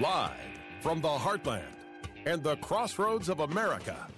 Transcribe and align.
Live 0.00 0.32
from 0.80 1.00
the 1.00 1.08
heartland 1.08 1.62
and 2.26 2.42
the 2.42 2.56
crossroads 2.56 3.28
of 3.28 3.38
America, 3.38 4.08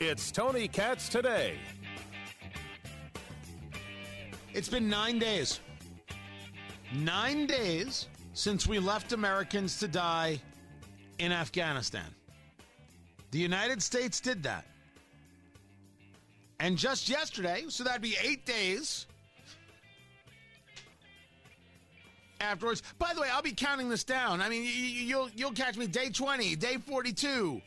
it's 0.00 0.32
Tony 0.32 0.66
Katz 0.66 1.10
today. 1.10 1.58
It's 4.54 4.70
been 4.70 4.88
nine 4.88 5.18
days. 5.18 5.60
Nine 6.94 7.46
days 7.46 8.06
since 8.32 8.66
we 8.66 8.78
left 8.78 9.12
Americans 9.12 9.78
to 9.80 9.88
die 9.88 10.40
in 11.18 11.32
Afghanistan. 11.32 12.14
The 13.32 13.38
United 13.38 13.82
States 13.82 14.20
did 14.20 14.42
that. 14.44 14.64
And 16.60 16.78
just 16.78 17.10
yesterday, 17.10 17.66
so 17.68 17.84
that'd 17.84 18.00
be 18.00 18.16
eight 18.24 18.46
days 18.46 19.04
afterwards. 22.40 22.82
By 22.98 23.12
the 23.14 23.20
way, 23.20 23.28
I'll 23.32 23.42
be 23.42 23.52
counting 23.52 23.88
this 23.88 24.04
down. 24.04 24.40
I 24.40 24.48
mean, 24.48 24.64
you'll 24.64 25.30
you'll 25.34 25.52
catch 25.52 25.76
me 25.76 25.86
day 25.86 26.10
20, 26.10 26.56
day 26.56 26.76
42. 26.78 27.60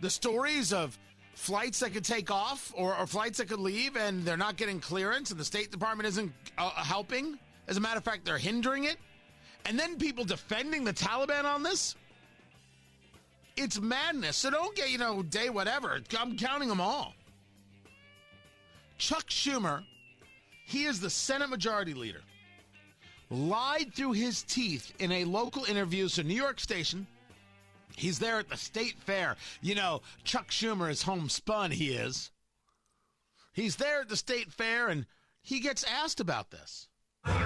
The 0.00 0.10
stories 0.10 0.72
of 0.72 0.98
flights 1.34 1.80
that 1.80 1.92
could 1.92 2.04
take 2.04 2.30
off 2.30 2.72
or, 2.76 2.96
or 2.96 3.06
flights 3.06 3.38
that 3.38 3.48
could 3.48 3.60
leave 3.60 3.96
and 3.96 4.24
they're 4.24 4.36
not 4.36 4.56
getting 4.56 4.80
clearance 4.80 5.30
and 5.30 5.38
the 5.38 5.44
State 5.44 5.70
Department 5.70 6.08
isn't 6.08 6.32
uh, 6.58 6.70
helping. 6.70 7.38
As 7.68 7.76
a 7.76 7.80
matter 7.80 7.98
of 7.98 8.04
fact, 8.04 8.24
they're 8.24 8.38
hindering 8.38 8.84
it. 8.84 8.96
And 9.64 9.78
then 9.78 9.98
people 9.98 10.24
defending 10.24 10.82
the 10.84 10.92
Taliban 10.92 11.44
on 11.44 11.62
this. 11.62 11.94
It's 13.56 13.80
madness. 13.80 14.36
So 14.36 14.50
don't 14.50 14.74
get, 14.74 14.90
you 14.90 14.98
know, 14.98 15.22
day 15.22 15.50
whatever. 15.50 16.00
I'm 16.18 16.36
counting 16.36 16.68
them 16.68 16.80
all. 16.80 17.14
Chuck 18.98 19.28
Schumer, 19.28 19.84
he 20.66 20.84
is 20.84 21.00
the 21.00 21.10
Senate 21.10 21.50
Majority 21.50 21.94
Leader, 21.94 22.22
lied 23.30 23.94
through 23.94 24.12
his 24.12 24.42
teeth 24.42 24.92
in 24.98 25.12
a 25.12 25.24
local 25.24 25.64
interview. 25.64 26.08
So, 26.08 26.22
New 26.22 26.34
York 26.34 26.60
Station, 26.60 27.06
he's 27.96 28.18
there 28.18 28.38
at 28.38 28.48
the 28.48 28.56
state 28.56 28.96
fair. 29.00 29.36
You 29.60 29.74
know, 29.74 30.02
Chuck 30.24 30.48
Schumer 30.48 30.90
is 30.90 31.02
homespun, 31.02 31.70
he 31.70 31.92
is. 31.92 32.30
He's 33.52 33.76
there 33.76 34.02
at 34.02 34.08
the 34.08 34.16
state 34.16 34.52
fair 34.52 34.88
and 34.88 35.06
he 35.42 35.60
gets 35.60 35.84
asked 35.84 36.20
about 36.20 36.50
this. 36.50 36.88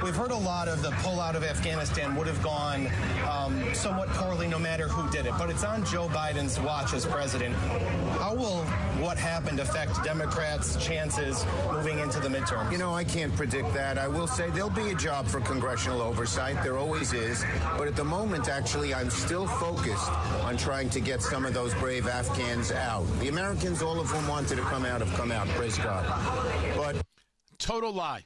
We've 0.02 0.16
heard 0.16 0.30
a 0.30 0.36
lot 0.36 0.68
of 0.68 0.82
the 0.82 0.90
pullout 0.90 1.34
of 1.34 1.44
Afghanistan 1.44 2.14
would 2.16 2.26
have 2.26 2.42
gone 2.42 2.88
um, 3.30 3.74
somewhat 3.74 4.08
poorly 4.08 4.48
no 4.48 4.58
matter 4.58 4.88
who 4.88 5.10
did 5.10 5.26
it, 5.26 5.32
but 5.38 5.48
it's 5.50 5.64
on 5.64 5.84
Joe 5.84 6.08
Biden's 6.08 6.58
watch 6.60 6.92
as 6.92 7.06
president. 7.06 7.54
How 8.18 8.34
will 8.34 8.64
what 9.02 9.16
happened 9.16 9.60
affect 9.60 10.02
Democrats' 10.04 10.76
chances 10.84 11.44
moving 11.70 11.98
into 11.98 12.20
the 12.20 12.28
midterms? 12.28 12.70
You 12.72 12.78
know, 12.78 12.94
I 12.94 13.04
can't 13.04 13.34
predict 13.34 13.72
that. 13.74 13.98
I 13.98 14.08
will 14.08 14.26
say 14.26 14.50
there'll 14.50 14.70
be 14.70 14.90
a 14.90 14.94
job 14.94 15.26
for 15.26 15.40
congressional 15.40 16.02
oversight. 16.02 16.62
There 16.62 16.78
always 16.78 17.12
is. 17.12 17.44
But 17.76 17.88
at 17.88 17.96
the 17.96 18.04
moment, 18.04 18.48
actually, 18.48 18.94
I'm 18.94 19.10
still 19.10 19.46
focused 19.46 20.10
on 20.44 20.56
trying 20.56 20.90
to 20.90 21.00
get 21.00 21.22
some 21.22 21.44
of 21.44 21.54
those 21.54 21.74
brave 21.74 22.06
Afghans 22.06 22.72
out. 22.72 23.04
The 23.20 23.28
Americans, 23.28 23.82
all 23.82 24.00
of 24.00 24.08
whom 24.08 24.26
wanted 24.28 24.56
to 24.56 24.62
come 24.62 24.84
out, 24.84 25.00
have 25.00 25.12
come 25.14 25.32
out. 25.32 25.48
Praise 25.48 25.78
God. 25.78 26.04
But 26.76 27.02
total 27.58 27.92
lie. 27.92 28.24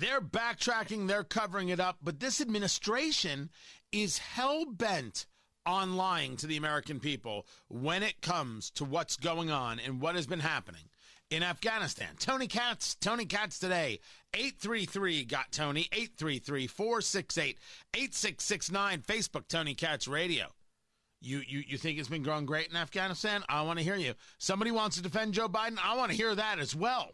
They're 0.00 0.22
backtracking, 0.22 1.08
they're 1.08 1.24
covering 1.24 1.68
it 1.68 1.78
up, 1.78 1.98
but 2.02 2.20
this 2.20 2.40
administration 2.40 3.50
is 3.92 4.16
hell 4.16 4.64
bent 4.64 5.26
on 5.66 5.94
lying 5.94 6.38
to 6.38 6.46
the 6.46 6.56
American 6.56 7.00
people 7.00 7.46
when 7.68 8.02
it 8.02 8.22
comes 8.22 8.70
to 8.70 8.84
what's 8.86 9.18
going 9.18 9.50
on 9.50 9.78
and 9.78 10.00
what 10.00 10.14
has 10.14 10.26
been 10.26 10.40
happening 10.40 10.84
in 11.28 11.42
Afghanistan. 11.42 12.08
Tony 12.18 12.46
Katz, 12.46 12.94
Tony 12.94 13.26
Katz 13.26 13.58
today, 13.58 14.00
833 14.32 15.26
got 15.26 15.52
Tony, 15.52 15.86
833 15.92 16.66
468 16.66 17.58
8669, 17.94 19.02
Facebook 19.02 19.48
Tony 19.48 19.74
Katz 19.74 20.08
Radio. 20.08 20.46
You, 21.20 21.42
you, 21.46 21.62
you 21.66 21.76
think 21.76 21.98
it's 21.98 22.08
been 22.08 22.22
growing 22.22 22.46
great 22.46 22.70
in 22.70 22.76
Afghanistan? 22.76 23.44
I 23.50 23.60
want 23.60 23.78
to 23.78 23.84
hear 23.84 23.96
you. 23.96 24.14
Somebody 24.38 24.70
wants 24.70 24.96
to 24.96 25.02
defend 25.02 25.34
Joe 25.34 25.50
Biden? 25.50 25.76
I 25.84 25.94
want 25.94 26.10
to 26.10 26.16
hear 26.16 26.34
that 26.34 26.58
as 26.58 26.74
well. 26.74 27.12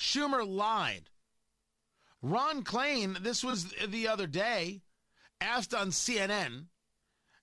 Schumer 0.00 0.46
lied. 0.48 1.10
Ron 2.22 2.64
Klain, 2.64 3.22
this 3.22 3.44
was 3.44 3.72
the 3.86 4.08
other 4.08 4.26
day, 4.26 4.80
asked 5.40 5.74
on 5.74 5.90
CNN 5.90 6.66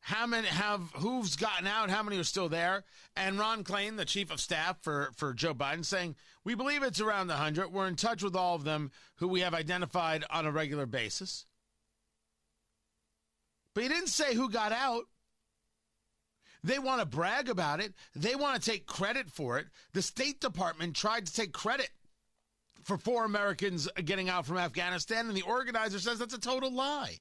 how 0.01 0.25
many 0.25 0.47
have 0.47 0.91
who's 0.95 1.35
gotten 1.35 1.67
out, 1.67 1.89
how 1.89 2.01
many 2.01 2.17
are 2.17 2.23
still 2.23 2.49
there, 2.49 2.83
and 3.15 3.37
Ron 3.37 3.63
Klain, 3.63 3.97
the 3.97 4.05
chief 4.05 4.31
of 4.31 4.39
staff 4.39 4.77
for 4.81 5.11
for 5.15 5.33
Joe 5.33 5.53
Biden, 5.53 5.85
saying 5.85 6.15
we 6.43 6.55
believe 6.55 6.81
it's 6.81 7.01
around 7.01 7.27
100. 7.27 7.71
We're 7.71 7.87
in 7.87 7.95
touch 7.95 8.23
with 8.23 8.35
all 8.35 8.55
of 8.55 8.63
them 8.63 8.91
who 9.17 9.27
we 9.27 9.41
have 9.41 9.53
identified 9.53 10.25
on 10.31 10.45
a 10.45 10.51
regular 10.51 10.85
basis. 10.85 11.45
But 13.73 13.83
he 13.83 13.89
didn't 13.89 14.07
say 14.07 14.33
who 14.33 14.49
got 14.49 14.71
out. 14.71 15.03
They 16.63 16.79
want 16.79 17.01
to 17.01 17.05
brag 17.05 17.49
about 17.49 17.79
it. 17.79 17.93
They 18.15 18.35
want 18.35 18.61
to 18.61 18.71
take 18.71 18.87
credit 18.87 19.29
for 19.29 19.59
it. 19.59 19.67
The 19.93 20.01
State 20.01 20.41
Department 20.41 20.95
tried 20.95 21.27
to 21.27 21.33
take 21.33 21.53
credit 21.53 21.89
for 22.87 22.97
four 22.97 23.25
Americans 23.25 23.89
getting 24.05 24.29
out 24.29 24.45
from 24.45 24.57
Afghanistan, 24.57 25.27
and 25.27 25.35
the 25.35 25.41
organizer 25.41 25.99
says 25.99 26.19
that's 26.19 26.33
a 26.33 26.39
total 26.39 26.71
lie. 26.71 27.17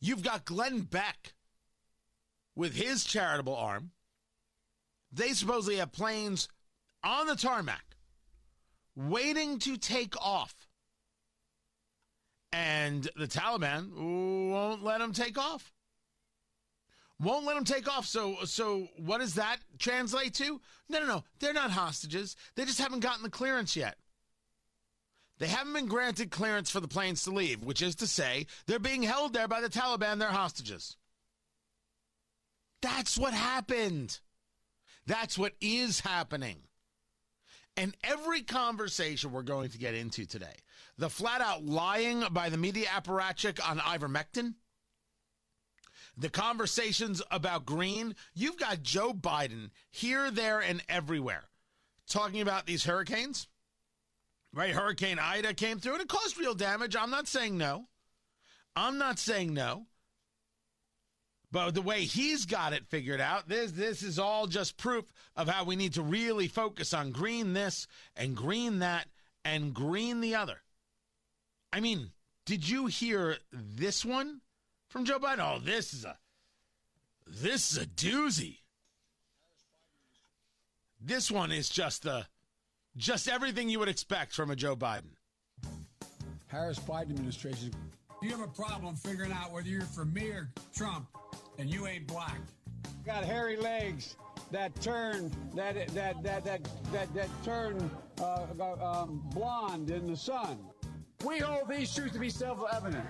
You've 0.00 0.22
got 0.22 0.44
Glenn 0.44 0.82
Beck 0.82 1.32
with 2.54 2.74
his 2.74 3.04
charitable 3.04 3.56
arm. 3.56 3.92
They 5.12 5.32
supposedly 5.32 5.76
have 5.76 5.92
planes 5.92 6.46
on 7.02 7.26
the 7.26 7.34
tarmac 7.34 7.96
waiting 8.94 9.58
to 9.60 9.78
take 9.78 10.14
off. 10.20 10.54
And 12.52 13.08
the 13.16 13.26
Taliban 13.26 13.92
won't 14.50 14.82
let 14.82 14.98
them 14.98 15.14
take 15.14 15.38
off 15.38 15.72
won't 17.20 17.44
let 17.44 17.54
them 17.54 17.64
take 17.64 17.88
off. 17.88 18.06
So, 18.06 18.36
so 18.44 18.88
what 18.96 19.18
does 19.18 19.34
that 19.34 19.58
translate 19.78 20.34
to? 20.34 20.60
No, 20.88 21.00
no, 21.00 21.06
no. 21.06 21.24
They're 21.38 21.52
not 21.52 21.70
hostages. 21.70 22.36
They 22.56 22.64
just 22.64 22.80
haven't 22.80 23.00
gotten 23.00 23.22
the 23.22 23.30
clearance 23.30 23.76
yet. 23.76 23.96
They 25.38 25.46
haven't 25.46 25.72
been 25.72 25.86
granted 25.86 26.30
clearance 26.30 26.70
for 26.70 26.80
the 26.80 26.88
planes 26.88 27.24
to 27.24 27.30
leave, 27.30 27.64
which 27.64 27.80
is 27.80 27.94
to 27.96 28.06
say, 28.06 28.46
they're 28.66 28.78
being 28.78 29.02
held 29.02 29.32
there 29.32 29.48
by 29.48 29.60
the 29.60 29.70
Taliban. 29.70 30.18
They're 30.18 30.28
hostages. 30.28 30.96
That's 32.82 33.16
what 33.16 33.32
happened. 33.32 34.18
That's 35.06 35.38
what 35.38 35.52
is 35.60 36.00
happening. 36.00 36.58
And 37.76 37.96
every 38.04 38.42
conversation 38.42 39.32
we're 39.32 39.42
going 39.42 39.70
to 39.70 39.78
get 39.78 39.94
into 39.94 40.26
today, 40.26 40.56
the 40.98 41.08
flat 41.08 41.40
out 41.40 41.64
lying 41.64 42.24
by 42.30 42.50
the 42.50 42.58
media 42.58 42.86
apparatchik 42.88 43.66
on 43.66 43.78
ivermectin, 43.78 44.54
the 46.16 46.28
conversations 46.28 47.22
about 47.30 47.66
green, 47.66 48.14
you've 48.34 48.58
got 48.58 48.82
Joe 48.82 49.12
Biden 49.12 49.70
here, 49.90 50.30
there, 50.30 50.60
and 50.60 50.82
everywhere 50.88 51.44
talking 52.10 52.40
about 52.40 52.66
these 52.66 52.84
hurricanes. 52.84 53.46
Right? 54.52 54.74
Hurricane 54.74 55.18
Ida 55.18 55.54
came 55.54 55.78
through 55.78 55.94
and 55.94 56.02
it 56.02 56.08
caused 56.08 56.38
real 56.38 56.54
damage. 56.54 56.96
I'm 56.96 57.10
not 57.10 57.28
saying 57.28 57.56
no. 57.56 57.86
I'm 58.74 58.98
not 58.98 59.18
saying 59.18 59.54
no. 59.54 59.86
But 61.52 61.74
the 61.74 61.82
way 61.82 62.02
he's 62.02 62.46
got 62.46 62.72
it 62.72 62.86
figured 62.86 63.20
out, 63.20 63.48
this 63.48 63.72
this 63.72 64.02
is 64.02 64.18
all 64.18 64.46
just 64.46 64.76
proof 64.76 65.12
of 65.34 65.48
how 65.48 65.64
we 65.64 65.74
need 65.74 65.94
to 65.94 66.02
really 66.02 66.46
focus 66.46 66.94
on 66.94 67.10
green 67.10 67.54
this 67.54 67.88
and 68.14 68.36
green 68.36 68.80
that 68.80 69.08
and 69.44 69.74
green 69.74 70.20
the 70.20 70.36
other. 70.36 70.60
I 71.72 71.80
mean, 71.80 72.10
did 72.46 72.68
you 72.68 72.86
hear 72.86 73.38
this 73.52 74.04
one? 74.04 74.40
From 74.90 75.04
Joe 75.04 75.18
Biden. 75.18 75.38
Oh, 75.38 75.58
this 75.58 75.94
is 75.94 76.04
a 76.04 76.18
this 77.26 77.72
is 77.72 77.78
a 77.78 77.86
doozy. 77.86 78.58
This 81.00 81.30
one 81.30 81.50
is 81.50 81.70
just 81.70 82.02
the 82.02 82.26
just 82.96 83.28
everything 83.28 83.70
you 83.70 83.78
would 83.78 83.88
expect 83.88 84.34
from 84.34 84.50
a 84.50 84.56
Joe 84.56 84.76
Biden. 84.76 85.14
Harris 86.48 86.78
Biden 86.80 87.10
administration. 87.10 87.72
You 88.20 88.30
have 88.30 88.40
a 88.40 88.48
problem 88.48 88.96
figuring 88.96 89.32
out 89.32 89.52
whether 89.52 89.68
you're 89.68 89.82
for 89.82 90.04
me 90.04 90.28
or 90.28 90.50
Trump, 90.74 91.06
and 91.58 91.70
you 91.70 91.86
ain't 91.86 92.06
black. 92.06 92.38
Got 93.06 93.24
hairy 93.24 93.56
legs 93.56 94.16
that 94.50 94.78
turn 94.82 95.30
that 95.54 95.74
that 95.94 96.22
that 96.22 96.44
that 96.44 96.68
that, 96.92 97.14
that 97.14 97.28
turn 97.44 97.90
uh, 98.20 98.46
um, 98.82 99.22
blonde 99.32 99.90
in 99.90 100.06
the 100.06 100.16
sun. 100.16 100.58
We 101.24 101.38
hold 101.38 101.68
these 101.68 101.94
truths 101.94 102.14
to 102.14 102.18
be 102.18 102.30
self-evident. 102.30 103.04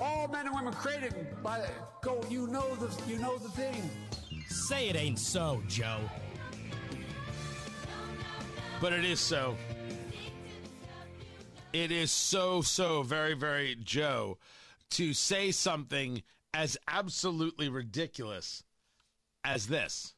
All 0.00 0.28
men 0.28 0.46
and 0.46 0.54
women 0.54 0.72
created 0.72 1.14
by 1.42 1.66
go. 2.02 2.20
You 2.28 2.46
know 2.46 2.74
the 2.76 2.90
you 3.10 3.18
know 3.18 3.38
the 3.38 3.48
thing. 3.50 3.90
Say 4.48 4.88
it 4.88 4.96
ain't 4.96 5.18
so, 5.18 5.62
Joe. 5.68 6.00
But 8.80 8.92
it 8.92 9.04
is 9.04 9.20
so. 9.20 9.56
It 11.72 11.90
is 11.90 12.10
so 12.10 12.62
so 12.62 13.02
very 13.02 13.34
very 13.34 13.76
Joe 13.82 14.38
to 14.90 15.14
say 15.14 15.50
something 15.52 16.22
as 16.54 16.76
absolutely 16.86 17.68
ridiculous 17.68 18.62
as 19.44 19.66
this. 19.66 20.14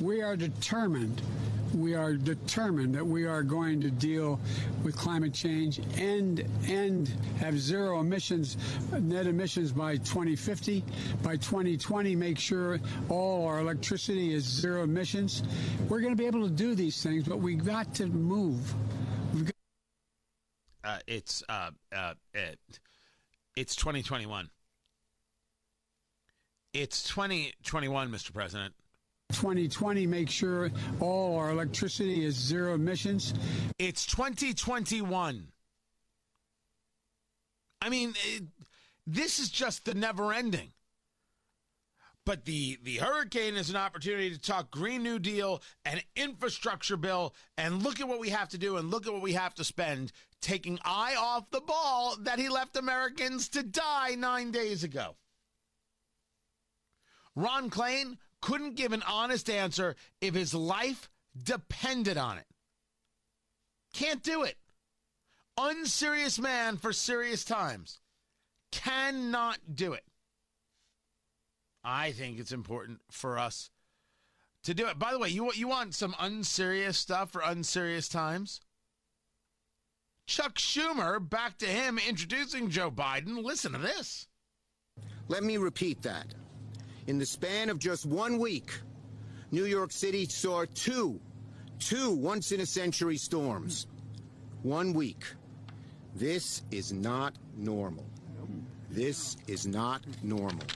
We 0.00 0.20
are 0.22 0.36
determined 0.36 1.22
we 1.74 1.94
are 1.94 2.14
determined 2.14 2.94
that 2.94 3.06
we 3.06 3.26
are 3.26 3.42
going 3.42 3.80
to 3.80 3.90
deal 3.90 4.40
with 4.82 4.96
climate 4.96 5.34
change 5.34 5.80
and 5.98 6.40
and 6.68 7.08
have 7.38 7.58
zero 7.58 8.00
emissions, 8.00 8.56
net 8.92 9.26
emissions 9.26 9.72
by 9.72 9.96
2050. 9.96 10.84
By 11.22 11.36
2020, 11.36 12.16
make 12.16 12.38
sure 12.38 12.80
all 13.08 13.46
our 13.46 13.60
electricity 13.60 14.32
is 14.32 14.44
zero 14.44 14.84
emissions. 14.84 15.42
We're 15.88 16.00
going 16.00 16.12
to 16.12 16.20
be 16.20 16.26
able 16.26 16.44
to 16.44 16.54
do 16.54 16.74
these 16.74 17.02
things, 17.02 17.24
but 17.24 17.38
we've 17.38 17.64
got 17.64 17.94
to 17.94 18.06
move. 18.06 18.74
Uh, 20.84 20.98
it's 21.06 21.42
uh, 21.48 21.70
uh, 21.94 22.14
it, 22.34 22.58
it's 23.56 23.74
2021. 23.76 24.50
It's 26.74 27.08
2021, 27.08 28.10
Mr. 28.10 28.32
President. 28.32 28.74
2020, 29.32 30.06
make 30.06 30.30
sure 30.30 30.70
all 31.00 31.36
our 31.36 31.50
electricity 31.50 32.24
is 32.24 32.34
zero 32.34 32.74
emissions. 32.74 33.34
It's 33.78 34.06
2021. 34.06 35.48
I 37.80 37.88
mean, 37.88 38.14
it, 38.26 38.44
this 39.06 39.38
is 39.38 39.50
just 39.50 39.84
the 39.84 39.94
never 39.94 40.32
ending. 40.32 40.72
But 42.26 42.46
the, 42.46 42.78
the 42.82 42.96
hurricane 42.96 43.56
is 43.56 43.68
an 43.68 43.76
opportunity 43.76 44.30
to 44.30 44.40
talk 44.40 44.70
Green 44.70 45.02
New 45.02 45.18
Deal 45.18 45.60
and 45.84 46.02
infrastructure 46.16 46.96
bill 46.96 47.34
and 47.58 47.82
look 47.82 48.00
at 48.00 48.08
what 48.08 48.18
we 48.18 48.30
have 48.30 48.48
to 48.50 48.58
do 48.58 48.78
and 48.78 48.90
look 48.90 49.06
at 49.06 49.12
what 49.12 49.20
we 49.20 49.34
have 49.34 49.54
to 49.56 49.64
spend, 49.64 50.10
taking 50.40 50.78
eye 50.84 51.14
off 51.18 51.50
the 51.50 51.60
ball 51.60 52.16
that 52.20 52.38
he 52.38 52.48
left 52.48 52.76
Americans 52.76 53.50
to 53.50 53.62
die 53.62 54.14
nine 54.16 54.50
days 54.50 54.84
ago. 54.84 55.16
Ron 57.36 57.68
Klain 57.68 58.16
couldn't 58.44 58.76
give 58.76 58.92
an 58.92 59.02
honest 59.08 59.48
answer 59.48 59.96
if 60.20 60.34
his 60.34 60.52
life 60.52 61.08
depended 61.42 62.18
on 62.18 62.36
it. 62.36 62.44
Can't 63.94 64.22
do 64.22 64.42
it. 64.42 64.56
Unserious 65.56 66.38
man 66.38 66.76
for 66.76 66.92
serious 66.92 67.42
times. 67.42 68.00
Cannot 68.70 69.60
do 69.74 69.94
it. 69.94 70.04
I 71.82 72.12
think 72.12 72.38
it's 72.38 72.52
important 72.52 73.00
for 73.10 73.38
us 73.38 73.70
to 74.64 74.74
do 74.74 74.88
it. 74.88 74.98
By 74.98 75.12
the 75.12 75.18
way, 75.18 75.30
you 75.30 75.50
you 75.54 75.68
want 75.68 75.94
some 75.94 76.14
unserious 76.20 76.98
stuff 76.98 77.30
for 77.30 77.40
unserious 77.40 78.10
times? 78.10 78.60
Chuck 80.26 80.56
Schumer, 80.56 81.18
back 81.18 81.56
to 81.58 81.66
him 81.66 81.98
introducing 81.98 82.68
Joe 82.68 82.90
Biden. 82.90 83.42
Listen 83.42 83.72
to 83.72 83.78
this. 83.78 84.28
Let 85.28 85.42
me 85.44 85.56
repeat 85.56 86.02
that. 86.02 86.26
In 87.06 87.18
the 87.18 87.26
span 87.26 87.68
of 87.68 87.78
just 87.78 88.06
one 88.06 88.38
week, 88.38 88.72
New 89.50 89.66
York 89.66 89.92
City 89.92 90.24
saw 90.26 90.64
two, 90.74 91.20
two 91.78 92.10
once 92.12 92.50
in 92.50 92.60
a 92.60 92.66
century 92.66 93.18
storms. 93.18 93.86
One 94.62 94.94
week. 94.94 95.24
This 96.14 96.62
is 96.70 96.92
not 96.92 97.34
normal. 97.56 98.06
This 98.90 99.36
is 99.46 99.66
not 99.66 100.02
normal. 100.22 100.66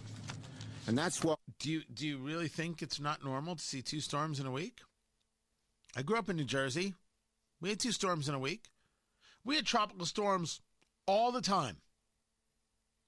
And 0.87 0.99
that's 0.99 1.25
what. 1.25 1.39
Do 1.59 1.71
you, 1.71 1.83
do 1.95 2.07
you 2.07 2.19
really 2.19 2.49
think 2.49 2.83
it's 2.83 3.01
not 3.01 3.25
normal 3.25 3.57
to 3.57 3.63
see 3.63 3.81
two 3.81 4.01
storms 4.01 4.39
in 4.39 4.47
a 4.47 4.51
week? 4.51 4.81
I 5.97 6.03
grew 6.03 6.19
up 6.19 6.29
in 6.29 6.37
New 6.37 6.45
Jersey. 6.45 6.95
We 7.61 7.71
had 7.71 7.81
two 7.81 7.93
storms 7.93 8.29
in 8.29 8.35
a 8.35 8.39
week. 8.39 8.67
We 9.45 9.57
had 9.57 9.65
tropical 9.65 10.05
storms 10.05 10.61
all 11.07 11.33
the 11.33 11.41
time. 11.41 11.79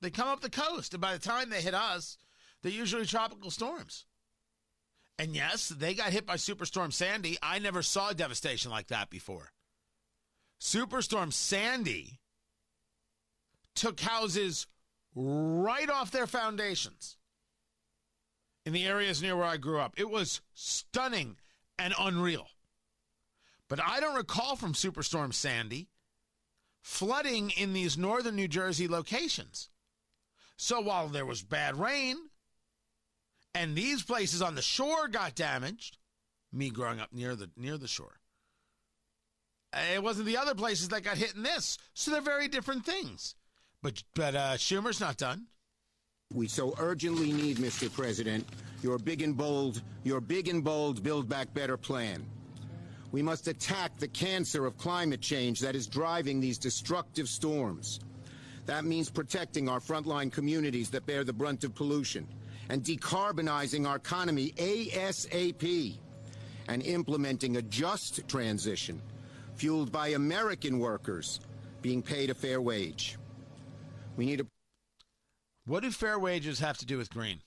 They 0.00 0.10
come 0.10 0.28
up 0.28 0.40
the 0.40 0.48
coast, 0.48 0.94
and 0.94 1.00
by 1.00 1.12
the 1.12 1.18
time 1.18 1.50
they 1.50 1.60
hit 1.60 1.74
us, 1.74 2.16
they're 2.62 2.72
usually 2.72 3.06
tropical 3.06 3.50
storms. 3.50 4.06
And 5.18 5.34
yes, 5.34 5.68
they 5.68 5.94
got 5.94 6.12
hit 6.12 6.26
by 6.26 6.36
Superstorm 6.36 6.92
Sandy. 6.92 7.36
I 7.42 7.58
never 7.58 7.82
saw 7.82 8.12
devastation 8.12 8.70
like 8.70 8.88
that 8.88 9.10
before. 9.10 9.52
Superstorm 10.60 11.32
Sandy 11.32 12.20
took 13.74 14.00
houses 14.00 14.66
right 15.14 15.90
off 15.90 16.10
their 16.10 16.26
foundations 16.26 17.16
in 18.64 18.72
the 18.72 18.86
areas 18.86 19.22
near 19.22 19.36
where 19.36 19.46
I 19.46 19.56
grew 19.56 19.80
up. 19.80 19.94
It 19.96 20.10
was 20.10 20.40
stunning 20.54 21.36
and 21.78 21.94
unreal. 21.98 22.46
But 23.68 23.80
I 23.82 24.00
don't 24.00 24.16
recall 24.16 24.56
from 24.56 24.72
Superstorm 24.72 25.32
Sandy 25.32 25.88
flooding 26.82 27.50
in 27.50 27.72
these 27.72 27.98
northern 27.98 28.36
New 28.36 28.48
Jersey 28.48 28.88
locations. 28.88 29.68
So 30.56 30.80
while 30.80 31.08
there 31.08 31.26
was 31.26 31.42
bad 31.42 31.76
rain 31.78 32.16
and 33.54 33.74
these 33.74 34.02
places 34.02 34.42
on 34.42 34.54
the 34.54 34.62
shore 34.62 35.08
got 35.08 35.34
damaged, 35.34 35.98
me 36.52 36.70
growing 36.70 37.00
up 37.00 37.12
near 37.12 37.34
the 37.34 37.50
near 37.56 37.76
the 37.76 37.88
shore. 37.88 38.20
It 39.94 40.02
wasn't 40.02 40.26
the 40.26 40.36
other 40.36 40.54
places 40.54 40.88
that 40.88 41.02
got 41.02 41.16
hit 41.16 41.34
in 41.34 41.42
this. 41.42 41.78
So 41.94 42.10
they're 42.10 42.20
very 42.20 42.48
different 42.48 42.84
things. 42.84 43.34
But 43.82 44.02
but 44.14 44.34
uh, 44.34 44.54
Schumer's 44.54 45.00
not 45.00 45.16
done. 45.16 45.46
We 46.32 46.46
so 46.46 46.74
urgently 46.78 47.32
need, 47.32 47.56
Mr. 47.56 47.92
President, 47.92 48.46
your 48.82 48.98
big 48.98 49.20
and 49.22 49.36
bold, 49.36 49.82
your 50.04 50.20
big 50.20 50.46
and 50.46 50.62
bold 50.62 51.02
Build 51.02 51.28
Back 51.28 51.52
Better 51.54 51.76
plan. 51.76 52.24
We 53.10 53.22
must 53.22 53.48
attack 53.48 53.98
the 53.98 54.06
cancer 54.06 54.64
of 54.64 54.78
climate 54.78 55.20
change 55.20 55.58
that 55.60 55.74
is 55.74 55.88
driving 55.88 56.38
these 56.38 56.58
destructive 56.58 57.28
storms. 57.28 57.98
That 58.66 58.84
means 58.84 59.10
protecting 59.10 59.68
our 59.68 59.80
frontline 59.80 60.30
communities 60.30 60.90
that 60.90 61.06
bear 61.06 61.24
the 61.24 61.32
brunt 61.32 61.64
of 61.64 61.74
pollution 61.74 62.28
and 62.70 62.84
decarbonizing 62.84 63.86
our 63.86 63.96
economy 63.96 64.52
ASAP 64.56 65.98
and 66.68 66.82
implementing 66.84 67.56
a 67.56 67.62
just 67.62 68.26
transition 68.28 69.02
fueled 69.56 69.90
by 69.90 70.08
American 70.08 70.78
workers 70.78 71.40
being 71.82 72.00
paid 72.00 72.30
a 72.30 72.34
fair 72.34 72.62
wage. 72.62 73.18
We 74.16 74.24
need 74.24 74.40
a 74.40 74.46
What 75.66 75.82
do 75.82 75.90
fair 75.90 76.18
wages 76.18 76.60
have 76.60 76.78
to 76.78 76.86
do 76.86 76.96
with 76.96 77.10
green? 77.10 77.40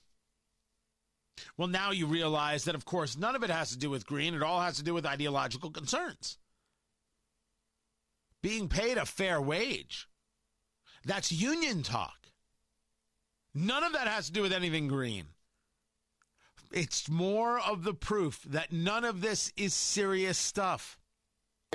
Well, 1.56 1.68
now 1.68 1.90
you 1.90 2.06
realize 2.06 2.64
that, 2.64 2.74
of 2.74 2.84
course, 2.84 3.16
none 3.16 3.34
of 3.34 3.42
it 3.42 3.50
has 3.50 3.70
to 3.70 3.78
do 3.78 3.88
with 3.88 4.06
green. 4.06 4.34
It 4.34 4.42
all 4.42 4.60
has 4.60 4.76
to 4.76 4.84
do 4.84 4.92
with 4.92 5.06
ideological 5.06 5.70
concerns. 5.70 6.36
Being 8.42 8.68
paid 8.68 8.98
a 8.98 9.06
fair 9.06 9.40
wage. 9.40 10.06
That's 11.06 11.32
union 11.32 11.82
talk. 11.82 12.23
None 13.54 13.84
of 13.84 13.92
that 13.92 14.08
has 14.08 14.26
to 14.26 14.32
do 14.32 14.42
with 14.42 14.52
anything 14.52 14.88
green. 14.88 15.26
It's 16.72 17.08
more 17.08 17.60
of 17.60 17.84
the 17.84 17.94
proof 17.94 18.42
that 18.48 18.72
none 18.72 19.04
of 19.04 19.20
this 19.20 19.52
is 19.56 19.72
serious 19.72 20.36
stuff. 20.36 20.98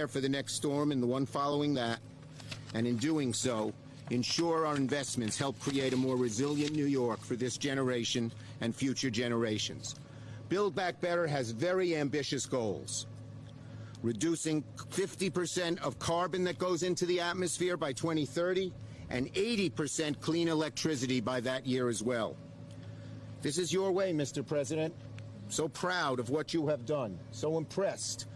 For 0.10 0.20
the 0.20 0.30
next 0.30 0.56
storm 0.56 0.92
and 0.92 1.02
the 1.02 1.08
one 1.08 1.26
following 1.26 1.74
that, 1.76 2.00
and 2.74 2.86
in 2.86 2.98
doing 2.98 3.34
so, 3.34 3.74
ensure 4.10 4.66
our 4.66 4.76
investments 4.76 5.38
help 5.38 5.60
create 5.60 5.94
a 5.94 5.98
more 5.98 6.18
resilient 6.18 6.74
New 6.74 6.86
York 6.86 7.22
for 7.22 7.36
this 7.36 7.58
generation 7.58 8.32
and 8.62 8.76
future 8.76 9.10
generations. 9.10 9.96
Build 10.50 10.76
Back 10.76 11.00
Better 11.00 11.28
has 11.28 11.52
very 11.52 11.96
ambitious 11.96 12.46
goals. 12.46 13.08
Reducing 14.02 14.64
50% 14.92 15.80
of 15.82 16.00
carbon 16.00 16.44
that 16.46 16.58
goes 16.58 16.84
into 16.84 17.06
the 17.06 17.20
atmosphere 17.20 17.78
by 17.78 17.94
2030 17.94 18.72
and 19.10 19.34
80% 19.34 20.20
clean 20.20 20.48
electricity 20.48 21.20
by 21.20 21.40
that 21.42 21.66
year 21.66 21.90
as 21.90 22.04
well. 22.04 22.36
This 23.42 23.58
is 23.58 23.74
your 23.74 23.92
way, 23.92 24.14
Mr. 24.14 24.46
President. 24.46 24.94
So 25.48 25.68
proud 25.68 26.20
of 26.20 26.30
what 26.30 26.54
you 26.54 26.68
have 26.68 26.86
done, 26.86 27.18
so 27.32 27.58
impressed 27.58 28.28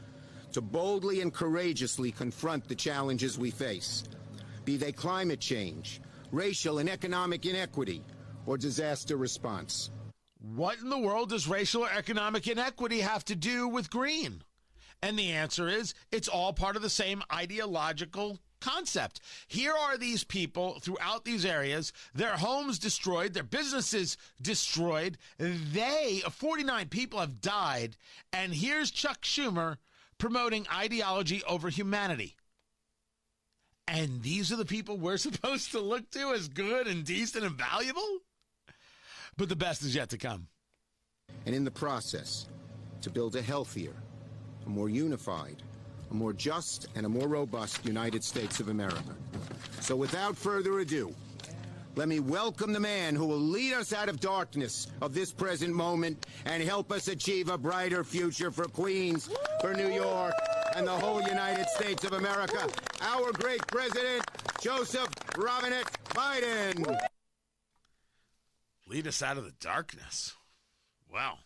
to 0.54 0.62
boldly 0.62 1.22
and 1.22 1.34
courageously 1.34 2.12
confront 2.12 2.68
the 2.68 2.76
challenges 2.76 3.38
we 3.38 3.50
face, 3.50 4.04
be 4.66 4.78
they 4.78 4.92
climate 4.92 5.40
change, 5.40 6.00
racial 6.32 6.78
and 6.78 6.90
economic 6.90 7.46
inequity, 7.46 8.04
or 8.46 8.58
disaster 8.58 9.18
response. 9.18 9.90
What 10.56 10.80
in 10.80 10.90
the 10.90 11.00
world 11.00 11.30
does 11.30 11.48
racial 11.48 11.84
or 11.84 11.90
economic 11.92 12.48
inequity 12.48 13.00
have 13.00 13.26
to 13.26 13.36
do 13.36 13.68
with 13.68 13.90
green? 13.90 14.44
And 15.02 15.18
the 15.18 15.32
answer 15.32 15.68
is 15.68 15.96
it's 16.12 16.28
all 16.28 16.54
part 16.54 16.76
of 16.76 16.82
the 16.82 16.90
same 16.90 17.24
ideological 17.34 18.40
concept. 18.64 19.20
Here 19.48 19.74
are 19.74 19.98
these 19.98 20.24
people 20.24 20.80
throughout 20.80 21.26
these 21.26 21.46
areas, 21.46 21.92
their 22.14 22.38
homes 22.38 22.80
destroyed, 22.80 23.34
their 23.34 23.44
businesses 23.44 24.18
destroyed. 24.42 25.18
They, 25.38 26.22
49 26.30 26.88
people, 26.88 27.20
have 27.20 27.42
died. 27.42 27.98
And 28.32 28.54
here's 28.54 28.92
Chuck 28.92 29.22
Schumer 29.22 29.78
promoting 30.18 30.66
ideology 30.74 31.44
over 31.48 31.70
humanity. 31.70 32.36
And 33.88 34.24
these 34.24 34.52
are 34.52 34.56
the 34.56 34.66
people 34.66 34.98
we're 34.98 35.18
supposed 35.30 35.72
to 35.72 35.80
look 35.80 36.10
to 36.12 36.34
as 36.34 36.48
good 36.48 36.88
and 36.88 37.04
decent 37.04 37.44
and 37.44 37.56
valuable? 37.56 38.20
But 39.38 39.50
the 39.50 39.56
best 39.56 39.84
is 39.84 39.96
yet 39.96 40.10
to 40.12 40.18
come. 40.18 40.48
And 41.46 41.56
in 41.56 41.64
the 41.64 41.72
process, 41.72 42.48
to 43.02 43.10
build 43.10 43.36
a 43.36 43.42
healthier, 43.42 43.96
a 44.66 44.70
more 44.70 44.90
unified, 44.90 45.62
a 46.14 46.16
more 46.16 46.34
just, 46.34 46.88
and 46.96 47.06
a 47.06 47.10
more 47.10 47.28
robust 47.28 47.86
United 47.86 48.24
States 48.24 48.60
of 48.60 48.70
America. 48.70 49.16
So 49.82 49.96
without 49.96 50.38
further 50.38 50.80
ado, 50.80 51.14
let 51.96 52.08
me 52.08 52.20
welcome 52.20 52.72
the 52.72 52.80
man 52.80 53.16
who 53.16 53.26
will 53.26 53.40
lead 53.40 53.74
us 53.74 53.94
out 53.94 54.10
of 54.10 54.20
darkness 54.20 54.88
of 55.02 55.14
this 55.14 55.32
present 55.32 55.74
moment 55.74 56.26
and 56.46 56.64
help 56.64 56.92
us 56.92 57.08
achieve 57.08 57.50
a 57.50 57.58
brighter 57.58 58.04
future 58.04 58.52
for 58.52 58.66
Queens, 58.66 59.30
for 59.62 59.74
New 59.74 59.92
York, 59.92 60.34
and 60.76 60.88
the 60.88 60.92
whole 60.92 61.22
United 61.22 61.68
States 61.70 62.04
of 62.04 62.14
America. 62.14 62.68
Our 63.02 63.32
great 63.34 63.66
president, 63.68 64.24
Joseph 64.62 65.10
Robinette 65.38 65.92
Biden. 66.10 66.98
Lead 68.88 69.08
us 69.08 69.22
out 69.22 69.38
of 69.38 69.46
the 69.46 69.54
darkness. 69.60 70.34
Wow. 71.12 71.38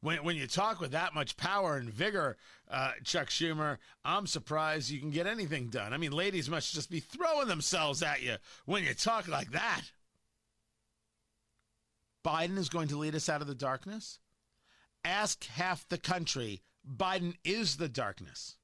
When, 0.00 0.24
when 0.24 0.36
you 0.36 0.46
talk 0.46 0.80
with 0.80 0.92
that 0.92 1.14
much 1.14 1.36
power 1.36 1.76
and 1.76 1.88
vigor, 1.88 2.36
uh, 2.70 2.92
Chuck 3.04 3.28
Schumer, 3.28 3.78
I'm 4.04 4.26
surprised 4.26 4.90
you 4.90 4.98
can 4.98 5.10
get 5.10 5.26
anything 5.26 5.68
done. 5.68 5.92
I 5.92 5.96
mean, 5.96 6.12
ladies 6.12 6.50
must 6.50 6.74
just 6.74 6.90
be 6.90 7.00
throwing 7.00 7.48
themselves 7.48 8.02
at 8.02 8.22
you 8.22 8.36
when 8.66 8.82
you 8.82 8.94
talk 8.94 9.28
like 9.28 9.52
that. 9.52 9.82
Biden 12.24 12.58
is 12.58 12.68
going 12.68 12.88
to 12.88 12.98
lead 12.98 13.14
us 13.14 13.28
out 13.28 13.40
of 13.40 13.46
the 13.46 13.54
darkness? 13.54 14.18
Ask 15.04 15.44
half 15.46 15.88
the 15.88 15.98
country. 15.98 16.62
Biden 16.88 17.34
is 17.44 17.76
the 17.76 17.88
darkness. 17.88 18.56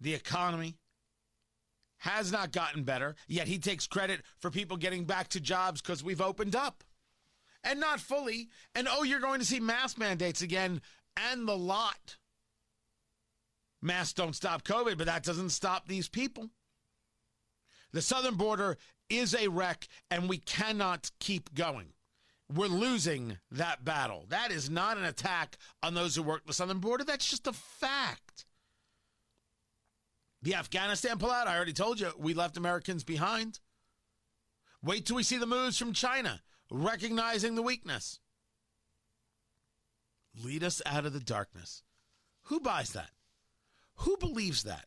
The 0.00 0.14
economy 0.14 0.76
has 1.98 2.32
not 2.32 2.52
gotten 2.52 2.82
better, 2.82 3.14
yet 3.28 3.46
he 3.46 3.58
takes 3.58 3.86
credit 3.86 4.22
for 4.38 4.50
people 4.50 4.78
getting 4.78 5.04
back 5.04 5.28
to 5.28 5.40
jobs 5.40 5.82
because 5.82 6.02
we've 6.02 6.22
opened 6.22 6.56
up 6.56 6.82
and 7.64 7.80
not 7.80 8.00
fully. 8.00 8.48
And 8.74 8.88
oh, 8.90 9.02
you're 9.02 9.20
going 9.20 9.40
to 9.40 9.46
see 9.46 9.60
mask 9.60 9.98
mandates 9.98 10.42
again 10.42 10.80
and 11.16 11.46
the 11.46 11.56
lot. 11.56 12.16
Masks 13.82 14.12
don't 14.12 14.36
stop 14.36 14.62
COVID, 14.62 14.98
but 14.98 15.06
that 15.06 15.24
doesn't 15.24 15.50
stop 15.50 15.88
these 15.88 16.08
people. 16.08 16.50
The 17.92 18.02
southern 18.02 18.34
border 18.34 18.76
is 19.08 19.34
a 19.34 19.48
wreck, 19.48 19.88
and 20.10 20.28
we 20.28 20.38
cannot 20.38 21.10
keep 21.18 21.54
going. 21.54 21.94
We're 22.52 22.66
losing 22.66 23.38
that 23.50 23.84
battle. 23.84 24.26
That 24.28 24.50
is 24.50 24.68
not 24.68 24.96
an 24.96 25.04
attack 25.04 25.56
on 25.82 25.94
those 25.94 26.16
who 26.16 26.22
work 26.22 26.46
the 26.46 26.52
southern 26.52 26.78
border. 26.78 27.04
That's 27.04 27.28
just 27.28 27.46
a 27.46 27.52
fact. 27.52 28.44
The 30.42 30.54
Afghanistan 30.54 31.18
pullout, 31.18 31.46
I 31.46 31.56
already 31.56 31.72
told 31.72 32.00
you, 32.00 32.10
we 32.18 32.34
left 32.34 32.56
Americans 32.56 33.04
behind. 33.04 33.60
Wait 34.82 35.06
till 35.06 35.16
we 35.16 35.22
see 35.22 35.36
the 35.36 35.46
moves 35.46 35.78
from 35.78 35.92
China 35.92 36.40
recognizing 36.70 37.54
the 37.54 37.62
weakness. 37.62 38.20
Lead 40.42 40.62
us 40.62 40.80
out 40.86 41.06
of 41.06 41.12
the 41.12 41.20
darkness. 41.20 41.82
Who 42.44 42.60
buys 42.60 42.92
that? 42.92 43.10
Who 43.96 44.16
believes 44.16 44.62
that? 44.62 44.86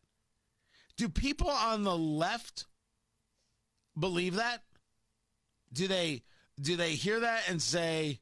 Do 0.96 1.08
people 1.08 1.50
on 1.50 1.82
the 1.82 1.96
left 1.96 2.66
believe 3.98 4.36
that? 4.36 4.62
Do 5.72 5.88
they 5.88 6.22
do 6.60 6.76
they 6.76 6.92
hear 6.92 7.20
that 7.20 7.42
and 7.48 7.60
say 7.60 8.20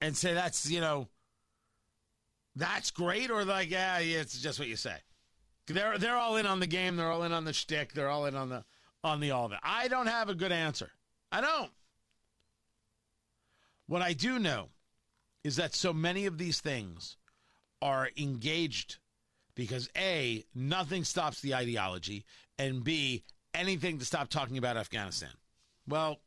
and 0.00 0.16
say 0.16 0.32
that's, 0.32 0.70
you 0.70 0.80
know, 0.80 1.08
that's 2.56 2.90
great 2.90 3.30
or 3.30 3.44
like 3.44 3.70
yeah, 3.70 3.98
it's 3.98 4.40
just 4.40 4.58
what 4.58 4.68
you 4.68 4.76
say. 4.76 4.96
They're 5.66 5.98
they're 5.98 6.16
all 6.16 6.36
in 6.36 6.46
on 6.46 6.60
the 6.60 6.66
game, 6.66 6.96
they're 6.96 7.10
all 7.10 7.22
in 7.22 7.32
on 7.32 7.44
the 7.44 7.52
shtick, 7.52 7.92
they're 7.92 8.08
all 8.08 8.26
in 8.26 8.34
on 8.34 8.48
the 8.48 8.64
on 9.04 9.20
the 9.20 9.30
all 9.30 9.46
of 9.46 9.52
it. 9.52 9.58
I 9.62 9.88
don't 9.88 10.08
have 10.08 10.28
a 10.28 10.34
good 10.34 10.52
answer. 10.52 10.90
I 11.32 11.40
don't. 11.40 11.70
What 13.86 14.02
I 14.02 14.12
do 14.12 14.38
know 14.38 14.68
is 15.42 15.56
that 15.56 15.74
so 15.74 15.92
many 15.92 16.26
of 16.26 16.38
these 16.38 16.60
things 16.60 17.16
are 17.82 18.08
engaged 18.16 18.98
because 19.54 19.88
A, 19.96 20.44
nothing 20.54 21.04
stops 21.04 21.40
the 21.40 21.54
ideology, 21.54 22.24
and 22.58 22.84
B, 22.84 23.24
anything 23.52 23.98
to 23.98 24.04
stop 24.04 24.28
talking 24.28 24.58
about 24.58 24.76
Afghanistan. 24.76 25.30
Well, 25.86 26.20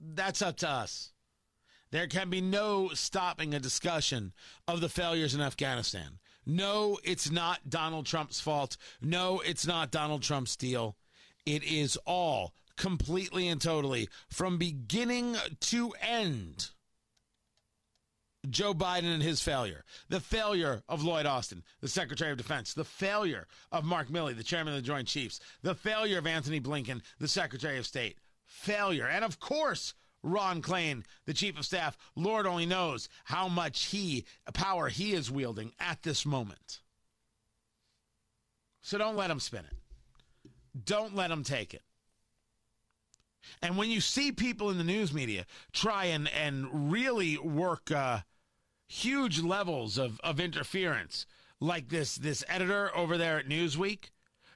that's 0.00 0.42
up 0.42 0.56
to 0.58 0.68
us. 0.68 1.12
There 1.90 2.06
can 2.06 2.30
be 2.30 2.40
no 2.40 2.90
stopping 2.94 3.52
a 3.52 3.60
discussion 3.60 4.32
of 4.68 4.80
the 4.80 4.88
failures 4.88 5.34
in 5.34 5.40
Afghanistan. 5.40 6.20
No, 6.46 6.98
it's 7.02 7.30
not 7.30 7.68
Donald 7.68 8.06
Trump's 8.06 8.40
fault. 8.40 8.76
No, 9.02 9.40
it's 9.40 9.66
not 9.66 9.90
Donald 9.90 10.22
Trump's 10.22 10.56
deal. 10.56 10.96
It 11.44 11.64
is 11.64 11.98
all 12.06 12.54
completely 12.80 13.46
and 13.46 13.60
totally 13.60 14.08
from 14.30 14.56
beginning 14.56 15.36
to 15.60 15.92
end. 16.00 16.70
Joe 18.48 18.72
Biden 18.72 19.12
and 19.12 19.22
his 19.22 19.42
failure, 19.42 19.84
the 20.08 20.18
failure 20.18 20.82
of 20.88 21.04
Lloyd 21.04 21.26
Austin, 21.26 21.62
the 21.82 21.88
Secretary 21.88 22.32
of 22.32 22.38
Defense, 22.38 22.72
the 22.72 22.84
failure 22.84 23.46
of 23.70 23.84
Mark 23.84 24.08
Milley, 24.08 24.34
the 24.34 24.42
Chairman 24.42 24.72
of 24.72 24.80
the 24.80 24.86
Joint 24.86 25.06
Chiefs, 25.06 25.40
the 25.60 25.74
failure 25.74 26.18
of 26.18 26.26
Antony 26.26 26.58
Blinken, 26.58 27.02
the 27.18 27.28
Secretary 27.28 27.76
of 27.76 27.86
State, 27.86 28.16
failure. 28.46 29.06
And 29.06 29.26
of 29.26 29.38
course, 29.40 29.92
Ron 30.22 30.62
Klain, 30.62 31.04
the 31.26 31.34
Chief 31.34 31.58
of 31.58 31.66
Staff, 31.66 31.98
Lord 32.16 32.46
only 32.46 32.64
knows 32.64 33.10
how 33.24 33.46
much 33.46 33.86
he 33.86 34.24
power 34.54 34.88
he 34.88 35.12
is 35.12 35.30
wielding 35.30 35.72
at 35.78 36.02
this 36.02 36.24
moment. 36.24 36.80
So 38.80 38.96
don't 38.96 39.16
let 39.16 39.30
him 39.30 39.40
spin 39.40 39.66
it. 39.70 39.76
Don't 40.82 41.14
let 41.14 41.30
him 41.30 41.44
take 41.44 41.74
it. 41.74 41.82
And 43.62 43.76
when 43.76 43.90
you 43.90 44.00
see 44.00 44.32
people 44.32 44.70
in 44.70 44.78
the 44.78 44.84
news 44.84 45.12
media 45.12 45.46
try 45.72 46.06
and, 46.06 46.28
and 46.28 46.90
really 46.90 47.38
work 47.38 47.90
uh, 47.90 48.20
huge 48.88 49.40
levels 49.40 49.98
of, 49.98 50.20
of 50.20 50.40
interference, 50.40 51.26
like 51.60 51.88
this 51.88 52.16
this 52.16 52.42
editor 52.48 52.90
over 52.96 53.18
there 53.18 53.38
at 53.38 53.48
Newsweek, 53.48 54.10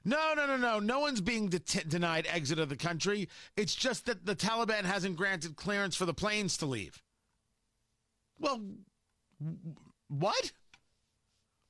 no, 0.05 0.33
no, 0.35 0.45
no, 0.45 0.55
no. 0.55 0.79
No 0.79 0.99
one's 0.99 1.19
being 1.19 1.49
de- 1.49 1.59
denied 1.59 2.27
exit 2.29 2.59
of 2.59 2.69
the 2.69 2.75
country. 2.75 3.27
It's 3.57 3.73
just 3.73 4.05
that 4.05 4.25
the 4.25 4.35
Taliban 4.35 4.83
hasn't 4.83 5.15
granted 5.15 5.55
clearance 5.55 5.95
for 5.95 6.05
the 6.05 6.13
planes 6.13 6.57
to 6.57 6.67
leave. 6.67 7.01
Well, 8.39 8.61
what? 10.07 10.51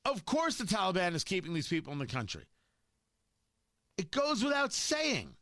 Of 0.04 0.26
course, 0.26 0.56
the 0.56 0.64
Taliban 0.64 1.14
is 1.14 1.24
keeping 1.24 1.54
these 1.54 1.68
people 1.68 1.92
in 1.94 1.98
the 1.98 2.06
country. 2.06 2.44
It 3.96 4.10
goes 4.10 4.44
without 4.44 4.72
saying. 4.72 5.34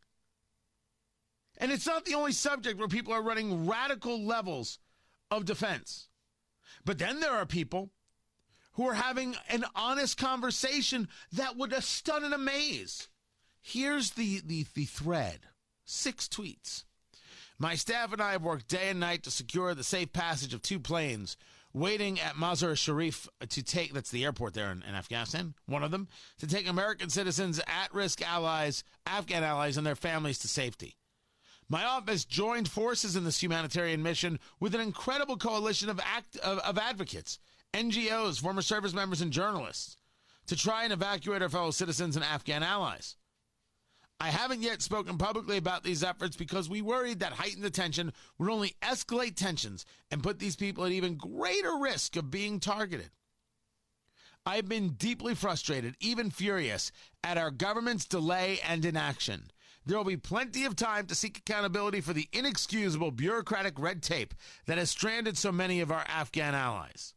And 1.58 1.70
it's 1.70 1.86
not 1.86 2.04
the 2.04 2.14
only 2.14 2.32
subject 2.32 2.78
where 2.78 2.88
people 2.88 3.12
are 3.12 3.22
running 3.22 3.66
radical 3.66 4.24
levels 4.24 4.78
of 5.30 5.44
defense. 5.44 6.08
But 6.84 6.98
then 6.98 7.20
there 7.20 7.32
are 7.32 7.46
people 7.46 7.90
who 8.72 8.88
are 8.88 8.94
having 8.94 9.36
an 9.48 9.64
honest 9.74 10.18
conversation 10.18 11.08
that 11.32 11.56
would 11.56 11.72
stun 11.82 12.24
and 12.24 12.34
amaze. 12.34 13.08
Here's 13.62 14.10
the, 14.10 14.40
the, 14.44 14.66
the 14.74 14.84
thread 14.84 15.40
six 15.84 16.28
tweets. 16.28 16.84
My 17.58 17.76
staff 17.76 18.12
and 18.12 18.20
I 18.20 18.32
have 18.32 18.42
worked 18.42 18.68
day 18.68 18.88
and 18.88 18.98
night 18.98 19.22
to 19.24 19.30
secure 19.30 19.74
the 19.74 19.84
safe 19.84 20.12
passage 20.12 20.54
of 20.54 20.62
two 20.62 20.80
planes 20.80 21.36
waiting 21.72 22.20
at 22.20 22.34
Mazar 22.34 22.76
Sharif 22.76 23.28
to 23.48 23.62
take, 23.62 23.92
that's 23.92 24.10
the 24.10 24.24
airport 24.24 24.54
there 24.54 24.70
in, 24.70 24.82
in, 24.88 24.94
Afghanistan, 24.94 25.54
one 25.66 25.82
of 25.82 25.90
them, 25.90 26.08
to 26.38 26.46
take 26.46 26.68
American 26.68 27.10
citizens, 27.10 27.60
at 27.66 27.92
risk 27.92 28.22
allies, 28.22 28.84
Afghan 29.06 29.42
allies, 29.42 29.76
and 29.76 29.86
their 29.86 29.96
families 29.96 30.38
to 30.40 30.48
safety. 30.48 30.96
My 31.68 31.84
office 31.84 32.24
joined 32.24 32.68
forces 32.68 33.16
in 33.16 33.24
this 33.24 33.42
humanitarian 33.42 34.02
mission 34.02 34.38
with 34.60 34.74
an 34.74 34.80
incredible 34.80 35.36
coalition 35.36 35.88
of, 35.88 36.00
act, 36.00 36.36
of, 36.38 36.58
of 36.58 36.78
advocates, 36.78 37.38
NGOs, 37.72 38.40
former 38.40 38.62
service 38.62 38.92
members, 38.92 39.20
and 39.20 39.32
journalists 39.32 39.96
to 40.46 40.56
try 40.56 40.84
and 40.84 40.92
evacuate 40.92 41.42
our 41.42 41.48
fellow 41.48 41.70
citizens 41.70 42.16
and 42.16 42.24
Afghan 42.24 42.62
allies. 42.62 43.16
I 44.20 44.28
haven't 44.28 44.62
yet 44.62 44.80
spoken 44.80 45.18
publicly 45.18 45.56
about 45.56 45.82
these 45.82 46.04
efforts 46.04 46.36
because 46.36 46.68
we 46.68 46.82
worried 46.82 47.20
that 47.20 47.32
heightened 47.32 47.64
attention 47.64 48.12
would 48.38 48.50
only 48.50 48.76
escalate 48.80 49.34
tensions 49.34 49.84
and 50.10 50.22
put 50.22 50.38
these 50.38 50.56
people 50.56 50.84
at 50.84 50.92
even 50.92 51.16
greater 51.16 51.76
risk 51.78 52.16
of 52.16 52.30
being 52.30 52.60
targeted. 52.60 53.10
I've 54.46 54.68
been 54.68 54.90
deeply 54.90 55.34
frustrated, 55.34 55.96
even 56.00 56.30
furious, 56.30 56.92
at 57.22 57.38
our 57.38 57.50
government's 57.50 58.04
delay 58.04 58.60
and 58.66 58.84
inaction. 58.84 59.50
There 59.86 59.98
will 59.98 60.04
be 60.04 60.16
plenty 60.16 60.64
of 60.64 60.76
time 60.76 61.06
to 61.06 61.14
seek 61.14 61.38
accountability 61.38 62.00
for 62.00 62.14
the 62.14 62.28
inexcusable 62.32 63.10
bureaucratic 63.10 63.78
red 63.78 64.02
tape 64.02 64.34
that 64.66 64.78
has 64.78 64.90
stranded 64.90 65.36
so 65.36 65.52
many 65.52 65.80
of 65.80 65.92
our 65.92 66.04
Afghan 66.08 66.54
allies. 66.54 67.14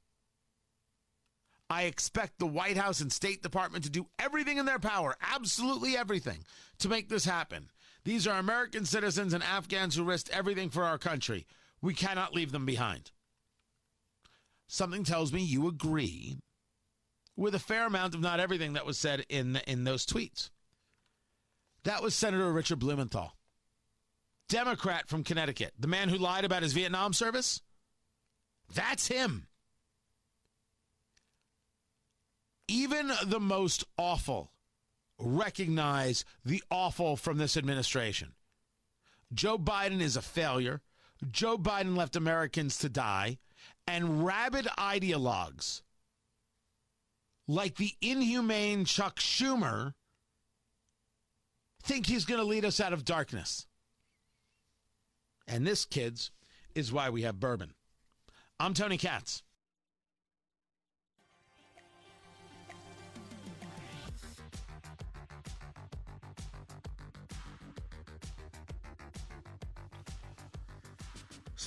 I 1.69 1.83
expect 1.83 2.39
the 2.39 2.47
White 2.47 2.77
House 2.77 3.01
and 3.01 3.11
State 3.11 3.43
Department 3.43 3.83
to 3.83 3.89
do 3.89 4.07
everything 4.19 4.57
in 4.57 4.65
their 4.65 4.79
power, 4.79 5.15
absolutely 5.21 5.97
everything, 5.97 6.39
to 6.79 6.89
make 6.89 7.09
this 7.09 7.25
happen. 7.25 7.69
These 8.03 8.25
are 8.25 8.39
American 8.39 8.85
citizens 8.85 9.33
and 9.33 9.43
Afghans 9.43 9.95
who 9.95 10.03
risked 10.03 10.29
everything 10.29 10.69
for 10.69 10.83
our 10.83 10.97
country. 10.97 11.45
We 11.81 11.93
cannot 11.93 12.33
leave 12.33 12.51
them 12.51 12.65
behind. 12.65 13.11
Something 14.67 15.03
tells 15.03 15.33
me 15.33 15.41
you 15.41 15.67
agree 15.67 16.37
with 17.35 17.53
a 17.53 17.59
fair 17.59 17.85
amount 17.85 18.15
of 18.15 18.21
not 18.21 18.39
everything 18.39 18.73
that 18.73 18.85
was 18.85 18.97
said 18.97 19.25
in, 19.29 19.57
in 19.67 19.83
those 19.83 20.05
tweets. 20.05 20.49
That 21.87 22.03
was 22.03 22.13
Senator 22.13 22.51
Richard 22.51 22.79
Blumenthal, 22.79 23.31
Democrat 24.49 25.07
from 25.07 25.23
Connecticut, 25.23 25.71
the 25.79 25.87
man 25.87 26.09
who 26.09 26.17
lied 26.17 26.43
about 26.43 26.61
his 26.61 26.73
Vietnam 26.73 27.13
service. 27.13 27.61
That's 28.75 29.07
him. 29.07 29.47
Even 32.67 33.13
the 33.25 33.39
most 33.39 33.85
awful 33.97 34.51
recognize 35.17 36.25
the 36.43 36.61
awful 36.69 37.15
from 37.15 37.37
this 37.37 37.55
administration. 37.55 38.33
Joe 39.33 39.57
Biden 39.57 40.01
is 40.01 40.17
a 40.17 40.21
failure. 40.21 40.81
Joe 41.31 41.57
Biden 41.57 41.95
left 41.95 42.17
Americans 42.17 42.77
to 42.79 42.89
die, 42.89 43.37
and 43.87 44.25
rabid 44.25 44.67
ideologues 44.77 45.83
like 47.47 47.77
the 47.77 47.93
inhumane 48.01 48.83
Chuck 48.83 49.19
Schumer 49.19 49.93
think 51.83 52.05
he's 52.05 52.25
going 52.25 52.39
to 52.39 52.45
lead 52.45 52.65
us 52.65 52.79
out 52.79 52.93
of 52.93 53.05
darkness. 53.05 53.65
And 55.47 55.65
this, 55.65 55.85
kids, 55.85 56.31
is 56.75 56.91
why 56.91 57.09
we 57.09 57.23
have 57.23 57.39
bourbon. 57.39 57.73
I'm 58.59 58.73
Tony 58.73 58.97
Katz. 58.97 59.43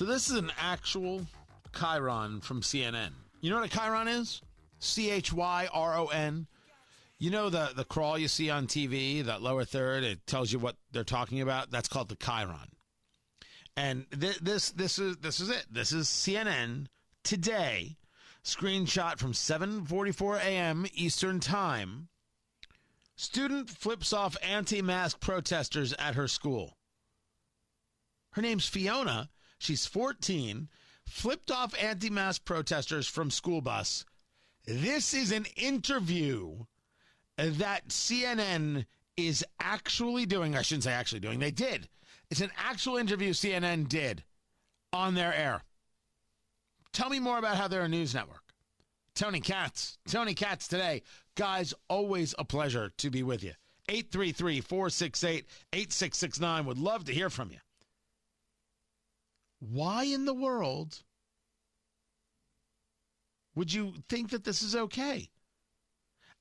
So 0.01 0.07
this 0.07 0.31
is 0.31 0.37
an 0.37 0.51
actual 0.59 1.21
chyron 1.73 2.43
from 2.43 2.61
CNN. 2.61 3.11
You 3.39 3.51
know 3.51 3.59
what 3.59 3.71
a 3.71 3.77
chyron 3.77 4.07
is? 4.07 4.41
C 4.79 5.11
H 5.11 5.31
Y 5.31 5.67
R 5.71 5.95
O 5.95 6.07
N. 6.07 6.47
You 7.21 7.29
know 7.29 7.51
the 7.51 7.69
the 7.75 7.85
crawl 7.85 8.17
you 8.17 8.27
see 8.27 8.49
on 8.49 8.65
TV, 8.65 9.23
that 9.23 9.43
lower 9.43 9.63
third, 9.63 10.03
it 10.03 10.25
tells 10.25 10.51
you 10.51 10.57
what 10.57 10.77
they're 10.91 11.03
talking 11.03 11.39
about. 11.39 11.69
That's 11.69 11.87
called 11.87 12.09
the 12.09 12.15
chyron. 12.15 12.69
And 13.77 14.07
th- 14.09 14.39
this 14.39 14.71
this 14.71 14.97
is 14.97 15.17
this 15.17 15.39
is 15.39 15.49
it. 15.49 15.67
This 15.69 15.91
is 15.91 16.07
CNN 16.07 16.87
today. 17.23 17.97
Screenshot 18.43 19.19
from 19.19 19.33
7:44 19.33 20.39
a.m. 20.39 20.87
Eastern 20.95 21.39
Time. 21.39 22.09
Student 23.15 23.69
flips 23.69 24.13
off 24.13 24.35
anti-mask 24.41 25.19
protesters 25.19 25.93
at 25.99 26.15
her 26.15 26.27
school. 26.27 26.79
Her 28.31 28.41
name's 28.41 28.67
Fiona. 28.67 29.29
She's 29.59 29.85
14. 29.85 30.69
Flipped 31.05 31.51
off 31.51 31.75
anti-mask 31.79 32.45
protesters 32.45 33.07
from 33.07 33.29
school 33.29 33.61
bus. 33.61 34.05
This 34.65 35.13
is 35.13 35.31
an 35.31 35.45
interview 35.55 36.65
that 37.49 37.87
CNN 37.89 38.85
is 39.17 39.45
actually 39.59 40.25
doing. 40.25 40.55
I 40.55 40.61
shouldn't 40.61 40.83
say 40.83 40.91
actually 40.91 41.19
doing. 41.19 41.39
They 41.39 41.51
did. 41.51 41.89
It's 42.29 42.41
an 42.41 42.51
actual 42.57 42.97
interview 42.97 43.31
CNN 43.33 43.87
did 43.89 44.23
on 44.93 45.15
their 45.15 45.33
air. 45.33 45.63
Tell 46.93 47.09
me 47.09 47.19
more 47.19 47.37
about 47.37 47.57
how 47.57 47.67
they're 47.67 47.83
a 47.83 47.89
news 47.89 48.13
network. 48.13 48.43
Tony 49.15 49.39
Katz. 49.39 49.97
Tony 50.07 50.33
Katz 50.33 50.67
today. 50.67 51.03
Guys, 51.35 51.73
always 51.89 52.33
a 52.37 52.45
pleasure 52.45 52.91
to 52.97 53.09
be 53.09 53.23
with 53.23 53.43
you. 53.43 53.53
833 53.89 54.61
468 54.61 55.45
8669. 55.73 56.65
Would 56.65 56.77
love 56.77 57.05
to 57.05 57.13
hear 57.13 57.29
from 57.29 57.51
you. 57.51 57.57
Why 59.59 60.03
in 60.05 60.25
the 60.25 60.33
world 60.33 61.03
would 63.55 63.73
you 63.73 63.93
think 64.09 64.29
that 64.29 64.43
this 64.43 64.61
is 64.61 64.75
okay? 64.75 65.29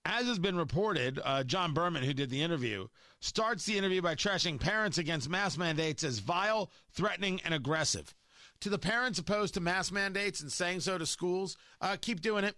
As 0.04 0.26
has 0.26 0.38
been 0.38 0.57
reported, 0.57 1.21
uh, 1.23 1.45
John 1.45 1.75
Berman, 1.75 2.02
who 2.02 2.14
did 2.14 2.30
the 2.30 2.42
interview, 2.42 2.88
starts 3.21 3.66
the 3.66 3.76
interview 3.76 4.00
by 4.00 4.14
trashing 4.14 4.59
parents 4.59 4.97
against 4.97 5.28
mask 5.28 5.59
mandates 5.59 6.02
as 6.04 6.21
vile, 6.21 6.71
threatening, 6.92 7.40
and 7.45 7.52
aggressive. 7.52 8.14
To 8.61 8.71
the 8.71 8.78
parents 8.78 9.19
opposed 9.19 9.54
to 9.54 9.61
mask 9.61 9.92
mandates 9.92 10.40
and 10.40 10.50
saying 10.50 10.80
so 10.80 10.97
to 10.97 11.07
schools, 11.07 11.57
uh, 11.80 11.97
keep 12.00 12.21
doing 12.21 12.45
it. 12.45 12.57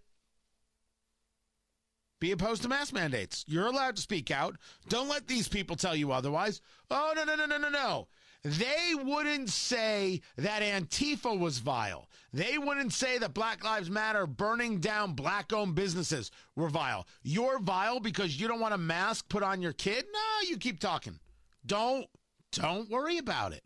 Be 2.21 2.31
opposed 2.31 2.63
to 2.63 2.69
mask 2.69 2.93
mandates. 2.93 3.45
You're 3.49 3.67
allowed 3.67 3.97
to 3.97 4.03
speak 4.03 4.31
out. 4.31 4.57
Don't 4.89 5.09
let 5.09 5.27
these 5.27 5.49
people 5.49 5.75
tell 5.75 5.97
you 5.97 6.13
otherwise. 6.13 6.61
Oh, 6.91 7.13
no, 7.17 7.25
no, 7.25 7.35
no, 7.35 7.47
no, 7.47 7.59
no, 7.59 7.69
no. 7.69 8.09
They 8.45 8.95
wouldn't 8.95 9.51
say 9.51 10.21
that 10.37 10.63
Antifa 10.63 11.37
was 11.37 11.59
vile. 11.59 12.09
They 12.33 12.57
wouldn't 12.57 12.95
say 12.95 13.19
that 13.19 13.35
Black 13.35 13.63
Lives 13.63 13.91
Matter 13.91 14.27
burning 14.27 14.79
down 14.81 15.13
black 15.13 15.53
owned 15.53 15.75
businesses 15.75 16.31
were 16.57 16.71
vile. 16.71 17.07
You're 17.23 17.59
vile 17.59 18.01
because 18.01 18.41
you 18.41 18.49
don't 18.49 18.61
want 18.61 18.75
a 18.75 18.79
mask 18.79 19.29
put 19.29 19.43
on 19.43 19.61
your 19.61 19.75
kid? 19.75 20.07
No, 20.13 20.49
you 20.49 20.57
keep 20.57 20.81
talking. 20.81 21.19
Don't 21.67 22.07
don't 22.53 22.91
worry 22.91 23.19
about 23.19 23.53
it. 23.53 23.65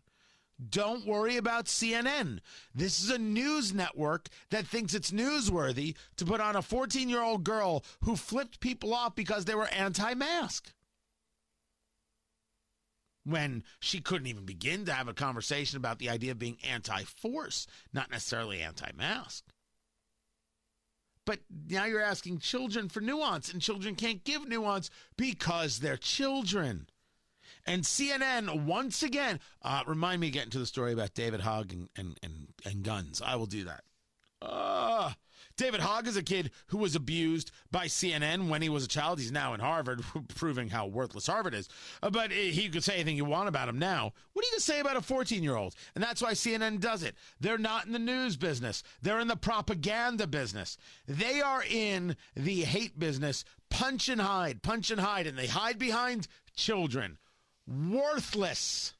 Don't 0.69 1.05
worry 1.05 1.37
about 1.37 1.65
CNN. 1.65 2.39
This 2.73 3.03
is 3.03 3.11
a 3.11 3.17
news 3.17 3.73
network 3.73 4.27
that 4.49 4.65
thinks 4.65 4.93
it's 4.93 5.11
newsworthy 5.11 5.95
to 6.15 6.25
put 6.25 6.41
on 6.41 6.55
a 6.55 6.61
14 6.61 7.09
year 7.09 7.21
old 7.21 7.43
girl 7.43 7.85
who 8.03 8.15
flipped 8.15 8.59
people 8.59 8.93
off 8.93 9.15
because 9.15 9.45
they 9.45 9.55
were 9.55 9.67
anti 9.67 10.13
mask 10.13 10.73
when 13.27 13.63
she 13.79 13.99
couldn't 13.99 14.27
even 14.27 14.45
begin 14.45 14.85
to 14.85 14.93
have 14.93 15.07
a 15.07 15.13
conversation 15.13 15.77
about 15.77 15.99
the 15.99 16.09
idea 16.09 16.31
of 16.31 16.39
being 16.39 16.57
anti 16.67 17.03
force, 17.03 17.67
not 17.93 18.09
necessarily 18.09 18.61
anti 18.61 18.89
mask. 18.97 19.43
But 21.25 21.39
now 21.69 21.83
you're 21.85 22.01
asking 22.01 22.39
children 22.39 22.87
for 22.87 23.01
nuance, 23.01 23.51
and 23.51 23.61
children 23.61 23.95
can't 23.95 24.23
give 24.23 24.47
nuance 24.47 24.89
because 25.17 25.79
they're 25.79 25.97
children. 25.97 26.87
And 27.65 27.83
CNN, 27.83 28.63
once 28.63 29.03
again, 29.03 29.41
uh, 29.61 29.83
remind 29.85 30.21
me 30.21 30.27
of 30.27 30.33
getting 30.33 30.51
to 30.51 30.59
the 30.59 30.65
story 30.65 30.93
about 30.93 31.13
David 31.13 31.41
Hogg 31.41 31.73
and, 31.73 31.89
and, 31.97 32.17
and, 32.23 32.47
and 32.63 32.81
guns. 32.81 33.21
I 33.21 33.35
will 33.35 33.45
do 33.45 33.65
that. 33.65 33.83
Uh, 34.41 35.11
David 35.57 35.79
Hogg 35.79 36.07
is 36.07 36.15
a 36.15 36.23
kid 36.23 36.51
who 36.67 36.77
was 36.77 36.95
abused 36.95 37.51
by 37.71 37.87
CNN 37.87 38.47
when 38.47 38.61
he 38.61 38.69
was 38.69 38.85
a 38.85 38.87
child. 38.87 39.19
He's 39.19 39.31
now 39.31 39.55
in 39.55 39.59
Harvard, 39.59 40.03
proving 40.35 40.69
how 40.69 40.85
worthless 40.85 41.25
Harvard 41.25 41.55
is. 41.55 41.67
Uh, 42.01 42.11
but 42.11 42.31
he 42.31 42.69
could 42.69 42.83
say 42.83 42.93
anything 42.93 43.17
you 43.17 43.25
want 43.25 43.49
about 43.49 43.67
him 43.67 43.79
now. 43.79 44.13
What 44.33 44.45
are 44.45 44.47
you 44.47 44.51
going 44.51 44.59
to 44.59 44.65
say 44.65 44.79
about 44.79 44.97
a 44.97 45.01
14 45.01 45.41
year 45.41 45.55
old? 45.55 45.73
And 45.95 46.03
that's 46.03 46.21
why 46.21 46.33
CNN 46.33 46.79
does 46.79 47.01
it. 47.01 47.15
They're 47.39 47.57
not 47.57 47.87
in 47.87 47.91
the 47.91 47.99
news 47.99 48.37
business, 48.37 48.83
they're 49.01 49.19
in 49.19 49.27
the 49.27 49.35
propaganda 49.35 50.27
business. 50.27 50.77
They 51.07 51.41
are 51.41 51.63
in 51.63 52.15
the 52.35 52.61
hate 52.61 52.99
business. 52.99 53.43
Punch 53.69 54.07
and 54.07 54.21
hide, 54.21 54.61
punch 54.61 54.91
and 54.91 55.01
hide. 55.01 55.27
And 55.27 55.37
they 55.37 55.47
hide 55.47 55.79
behind 55.79 56.27
children. 56.55 57.17
Worthless. 57.67 58.93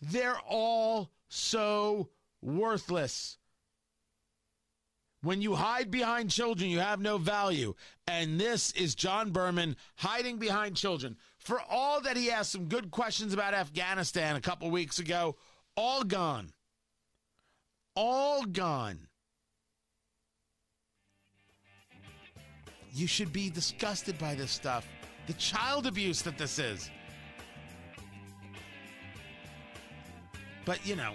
They're 0.00 0.38
all 0.48 1.10
so 1.28 2.10
worthless. 2.40 3.38
When 5.20 5.42
you 5.42 5.56
hide 5.56 5.90
behind 5.90 6.30
children, 6.30 6.70
you 6.70 6.78
have 6.78 7.00
no 7.00 7.18
value. 7.18 7.74
And 8.06 8.40
this 8.40 8.70
is 8.72 8.94
John 8.94 9.30
Berman 9.30 9.76
hiding 9.96 10.38
behind 10.38 10.76
children. 10.76 11.16
For 11.38 11.60
all 11.68 12.00
that 12.02 12.16
he 12.16 12.30
asked 12.30 12.52
some 12.52 12.66
good 12.66 12.90
questions 12.90 13.34
about 13.34 13.52
Afghanistan 13.52 14.36
a 14.36 14.40
couple 14.40 14.70
weeks 14.70 15.00
ago, 15.00 15.36
all 15.76 16.04
gone. 16.04 16.50
All 17.96 18.44
gone. 18.44 19.08
You 22.92 23.08
should 23.08 23.32
be 23.32 23.50
disgusted 23.50 24.18
by 24.18 24.34
this 24.36 24.52
stuff. 24.52 24.86
The 25.26 25.32
child 25.34 25.86
abuse 25.86 26.22
that 26.22 26.38
this 26.38 26.58
is. 26.58 26.90
But, 30.64 30.86
you 30.86 30.96
know, 30.96 31.14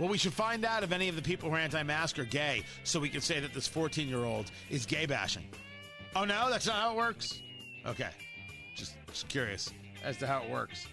well, 0.00 0.08
we 0.08 0.16
should 0.16 0.32
find 0.32 0.64
out 0.64 0.82
if 0.82 0.92
any 0.92 1.10
of 1.10 1.14
the 1.16 1.20
people 1.20 1.50
who 1.50 1.56
are 1.56 1.58
anti 1.58 1.82
mask 1.82 2.18
are 2.18 2.24
gay 2.24 2.62
so 2.84 2.98
we 2.98 3.10
can 3.10 3.20
say 3.20 3.38
that 3.38 3.52
this 3.52 3.68
14 3.68 4.08
year 4.08 4.24
old 4.24 4.50
is 4.70 4.86
gay 4.86 5.04
bashing. 5.04 5.44
Oh, 6.16 6.24
no? 6.24 6.48
That's 6.48 6.66
not 6.66 6.76
how 6.76 6.92
it 6.92 6.96
works? 6.96 7.42
Okay. 7.84 8.08
Just, 8.74 8.94
just 9.08 9.28
curious 9.28 9.70
as 10.02 10.16
to 10.16 10.26
how 10.26 10.42
it 10.42 10.48
works. 10.48 10.86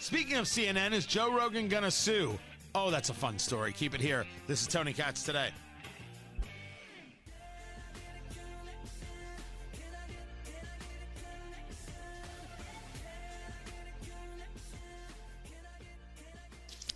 Speaking 0.00 0.36
of 0.36 0.46
CNN, 0.46 0.92
is 0.92 1.06
Joe 1.06 1.32
Rogan 1.32 1.68
going 1.68 1.84
to 1.84 1.92
sue? 1.92 2.36
Oh, 2.74 2.90
that's 2.90 3.08
a 3.08 3.14
fun 3.14 3.38
story. 3.38 3.72
Keep 3.72 3.94
it 3.94 4.00
here. 4.00 4.26
This 4.48 4.62
is 4.62 4.66
Tony 4.66 4.92
Katz 4.92 5.22
today. 5.22 5.50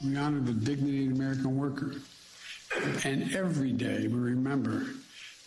We 0.05 0.17
honor 0.17 0.41
the 0.41 0.53
dignity 0.53 1.07
of 1.07 1.17
the 1.17 1.23
American 1.23 1.57
worker. 1.57 1.95
And 3.05 3.35
every 3.35 3.73
day 3.73 4.07
we 4.07 4.19
remember 4.19 4.87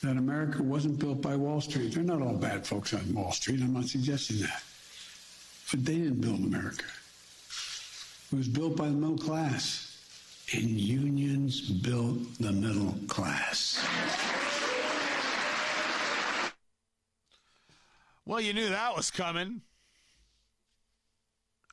that 0.02 0.18
America 0.18 0.64
wasn't 0.64 1.00
built 1.00 1.22
by 1.22 1.36
Wall 1.36 1.62
Street. 1.62 1.94
They're 1.94 2.04
not 2.04 2.22
all 2.22 2.36
bad 2.36 2.66
folks 2.66 2.94
on 2.94 3.14
Wall 3.14 3.32
Street. 3.32 3.62
I'm 3.62 3.74
not 3.74 3.86
suggesting 3.86 4.40
that. 4.40 4.64
But 5.70 5.86
they 5.86 5.96
didn't 5.96 6.22
build 6.22 6.40
America. 6.40 6.86
It 8.32 8.36
was 8.36 8.48
built 8.48 8.78
by 8.78 8.86
the 8.86 8.94
middle 8.94 9.18
class. 9.18 9.84
And 10.54 10.70
unions 10.70 11.70
built 11.70 12.20
the 12.40 12.52
middle 12.54 12.96
class. 13.08 13.86
Well, 18.26 18.42
you 18.42 18.54
knew 18.54 18.70
that 18.70 18.96
was 18.96 19.12
coming. 19.12 19.62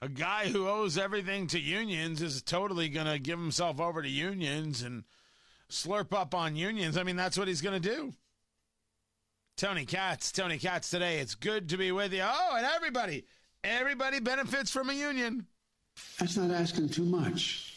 A 0.05 0.09
guy 0.11 0.49
who 0.49 0.69
owes 0.69 0.99
everything 0.99 1.47
to 1.47 1.59
unions 1.59 2.21
is 2.21 2.43
totally 2.43 2.90
going 2.90 3.07
to 3.07 3.19
give 3.19 3.38
himself 3.38 3.81
over 3.81 4.03
to 4.03 4.09
unions 4.09 4.83
and 4.83 5.05
slurp 5.71 6.12
up 6.12 6.35
on 6.35 6.57
unions. 6.57 6.99
I 6.99 7.05
mean, 7.05 7.17
that's 7.17 7.38
what 7.38 7.49
he's 7.49 7.62
going 7.62 7.81
to 7.81 7.88
do. 7.88 8.12
Tony 9.57 9.87
Katz, 9.87 10.31
Tony 10.31 10.59
Katz 10.59 10.90
today. 10.90 11.21
It's 11.21 11.35
good 11.35 11.71
to 11.71 11.79
be 11.79 11.90
with 11.90 12.12
you. 12.12 12.23
Oh, 12.23 12.55
and 12.55 12.67
everybody, 12.67 13.25
everybody 13.62 14.21
benefits 14.21 14.71
from 14.71 14.90
a 14.90 14.93
union. 14.93 15.47
That's 16.19 16.37
not 16.37 16.51
asking 16.51 16.90
too 16.90 17.07
much. 17.07 17.73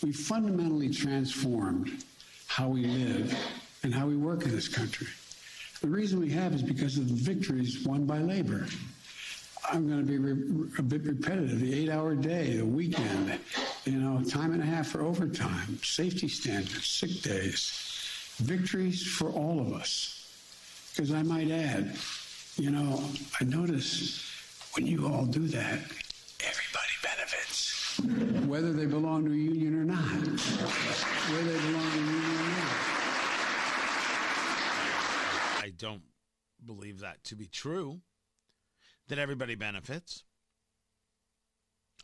We 0.00 0.12
fundamentally 0.12 0.90
transformed 0.90 2.04
how 2.46 2.68
we 2.68 2.84
live 2.84 3.36
and 3.82 3.92
how 3.92 4.06
we 4.06 4.16
work 4.16 4.44
in 4.44 4.52
this 4.52 4.68
country. 4.68 5.08
The 5.80 5.88
reason 5.88 6.20
we 6.20 6.30
have 6.30 6.54
is 6.54 6.62
because 6.62 6.98
of 6.98 7.08
the 7.08 7.14
victories 7.14 7.84
won 7.84 8.06
by 8.06 8.18
labor. 8.18 8.68
I'm 9.70 9.86
going 9.86 10.00
to 10.00 10.06
be 10.06 10.18
re- 10.18 10.70
a 10.78 10.82
bit 10.82 11.04
repetitive. 11.04 11.60
The 11.60 11.74
eight-hour 11.82 12.14
day, 12.14 12.56
the 12.56 12.64
weekend, 12.64 13.38
you 13.84 13.92
know, 13.92 14.24
time 14.24 14.52
and 14.52 14.62
a 14.62 14.66
half 14.66 14.88
for 14.88 15.02
overtime, 15.02 15.78
safety 15.82 16.28
standards, 16.28 16.86
sick 16.86 17.20
days, 17.22 17.70
victories 18.38 19.06
for 19.06 19.30
all 19.30 19.60
of 19.60 19.72
us. 19.74 20.14
Because 20.90 21.12
I 21.12 21.22
might 21.22 21.50
add, 21.50 21.96
you 22.56 22.70
know, 22.70 23.02
I 23.40 23.44
notice 23.44 24.24
when 24.74 24.86
you 24.86 25.06
all 25.06 25.26
do 25.26 25.46
that, 25.48 25.80
everybody 26.40 26.94
benefits, 27.02 28.00
whether 28.46 28.72
they 28.72 28.86
belong 28.86 29.26
to 29.26 29.32
a 29.32 29.36
union 29.36 29.74
or 29.74 29.84
not. 29.84 29.98
Whether 29.98 31.52
they 31.52 31.60
belong 31.66 31.90
to 31.90 31.98
a 31.98 32.00
union 32.00 32.24
or 32.24 32.48
not. 32.48 32.84
I 35.62 35.72
don't 35.76 36.02
believe 36.64 37.00
that 37.00 37.22
to 37.24 37.36
be 37.36 37.46
true, 37.46 38.00
that 39.08 39.18
everybody 39.18 39.54
benefits. 39.54 40.24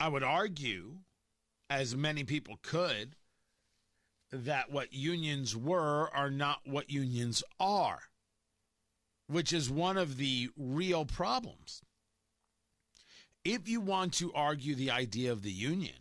I 0.01 0.09
would 0.09 0.23
argue, 0.23 0.97
as 1.71 1.95
many 1.95 2.25
people 2.25 2.59
could, 2.63 3.15
that 4.33 4.73
what 4.73 4.93
unions 4.93 5.57
were 5.57 6.11
are 6.13 6.31
not 6.31 6.61
what 6.65 6.91
unions 6.91 7.45
are, 7.61 8.01
which 9.29 9.53
is 9.53 9.71
one 9.71 9.97
of 9.97 10.17
the 10.17 10.51
real 10.57 11.05
problems. 11.05 11.83
If 13.45 13.69
you 13.69 13.81
want 13.81 14.15
to 14.15 14.33
argue 14.33 14.75
the 14.75 14.91
idea 14.91 15.31
of 15.31 15.43
the 15.43 15.53
union 15.53 15.95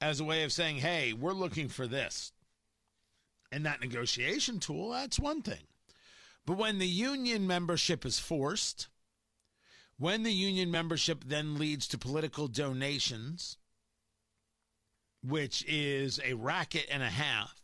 as 0.00 0.20
a 0.20 0.24
way 0.24 0.44
of 0.44 0.52
saying, 0.52 0.76
hey, 0.76 1.12
we're 1.12 1.32
looking 1.32 1.68
for 1.68 1.86
this, 1.86 2.32
and 3.50 3.66
that 3.66 3.80
negotiation 3.80 4.60
tool, 4.60 4.90
that's 4.90 5.18
one 5.18 5.42
thing. 5.42 5.66
But 6.46 6.56
when 6.56 6.78
the 6.78 6.86
union 6.86 7.46
membership 7.46 8.06
is 8.06 8.18
forced, 8.18 8.88
when 10.00 10.22
the 10.22 10.32
union 10.32 10.70
membership 10.70 11.24
then 11.26 11.58
leads 11.58 11.86
to 11.86 11.98
political 11.98 12.48
donations, 12.48 13.58
which 15.22 15.62
is 15.68 16.18
a 16.24 16.32
racket 16.32 16.86
and 16.90 17.02
a 17.02 17.10
half, 17.10 17.60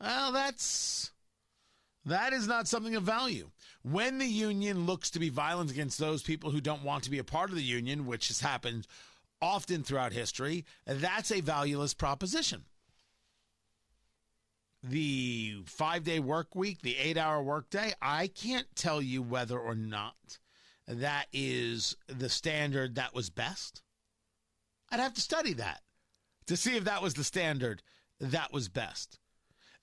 well, 0.00 0.32
that's 0.32 1.12
that 2.06 2.32
is 2.32 2.46
not 2.46 2.66
something 2.66 2.96
of 2.96 3.02
value. 3.02 3.50
When 3.82 4.16
the 4.16 4.26
union 4.26 4.86
looks 4.86 5.10
to 5.10 5.18
be 5.18 5.28
violent 5.28 5.70
against 5.70 5.98
those 5.98 6.22
people 6.22 6.50
who 6.50 6.60
don't 6.60 6.82
want 6.82 7.04
to 7.04 7.10
be 7.10 7.18
a 7.18 7.24
part 7.24 7.50
of 7.50 7.56
the 7.56 7.62
union, 7.62 8.06
which 8.06 8.28
has 8.28 8.40
happened 8.40 8.86
often 9.42 9.82
throughout 9.82 10.14
history, 10.14 10.64
that's 10.86 11.32
a 11.32 11.42
valueless 11.42 11.92
proposition 11.92 12.64
the 14.84 15.56
five 15.64 16.04
day 16.04 16.20
work 16.20 16.54
week, 16.54 16.82
the 16.82 16.96
eight 16.98 17.16
hour 17.16 17.42
work 17.42 17.70
day, 17.70 17.94
I 18.02 18.26
can't 18.26 18.66
tell 18.76 19.00
you 19.00 19.22
whether 19.22 19.58
or 19.58 19.74
not 19.74 20.38
that 20.86 21.26
is 21.32 21.96
the 22.06 22.28
standard 22.28 22.96
that 22.96 23.14
was 23.14 23.30
best. 23.30 23.82
I'd 24.90 25.00
have 25.00 25.14
to 25.14 25.20
study 25.20 25.54
that 25.54 25.80
to 26.46 26.56
see 26.56 26.76
if 26.76 26.84
that 26.84 27.02
was 27.02 27.14
the 27.14 27.24
standard 27.24 27.82
that 28.20 28.52
was 28.52 28.68
best. 28.68 29.18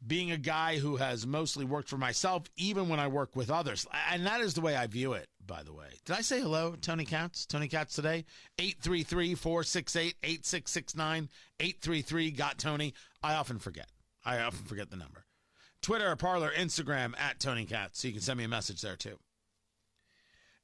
Being 0.05 0.31
a 0.31 0.37
guy 0.37 0.77
who 0.77 0.95
has 0.95 1.27
mostly 1.27 1.63
worked 1.63 1.89
for 1.89 1.97
myself, 1.97 2.43
even 2.55 2.89
when 2.89 2.99
I 2.99 3.07
work 3.07 3.35
with 3.35 3.51
others, 3.51 3.85
and 4.09 4.25
that 4.25 4.41
is 4.41 4.55
the 4.55 4.61
way 4.61 4.75
I 4.75 4.87
view 4.87 5.13
it, 5.13 5.27
by 5.45 5.61
the 5.61 5.73
way. 5.73 5.89
Did 6.05 6.15
I 6.15 6.21
say 6.21 6.41
hello, 6.41 6.75
Tony 6.79 7.05
Katz? 7.05 7.45
Tony 7.45 7.67
Katz 7.67 7.93
today? 7.93 8.25
833 8.57 9.35
468 9.35 10.15
8669 10.23 11.29
833 11.59 12.31
Got 12.31 12.57
Tony. 12.57 12.95
I 13.21 13.35
often 13.35 13.59
forget. 13.59 13.89
I 14.25 14.39
often 14.39 14.65
forget 14.65 14.89
the 14.89 14.97
number. 14.97 15.25
Twitter, 15.81 16.15
Parler, 16.15 16.51
Instagram 16.55 17.17
at 17.19 17.39
Tony 17.39 17.65
Katz. 17.65 18.01
So 18.01 18.07
you 18.07 18.13
can 18.13 18.21
send 18.21 18.37
me 18.37 18.43
a 18.43 18.49
message 18.49 18.81
there 18.81 18.95
too. 18.95 19.17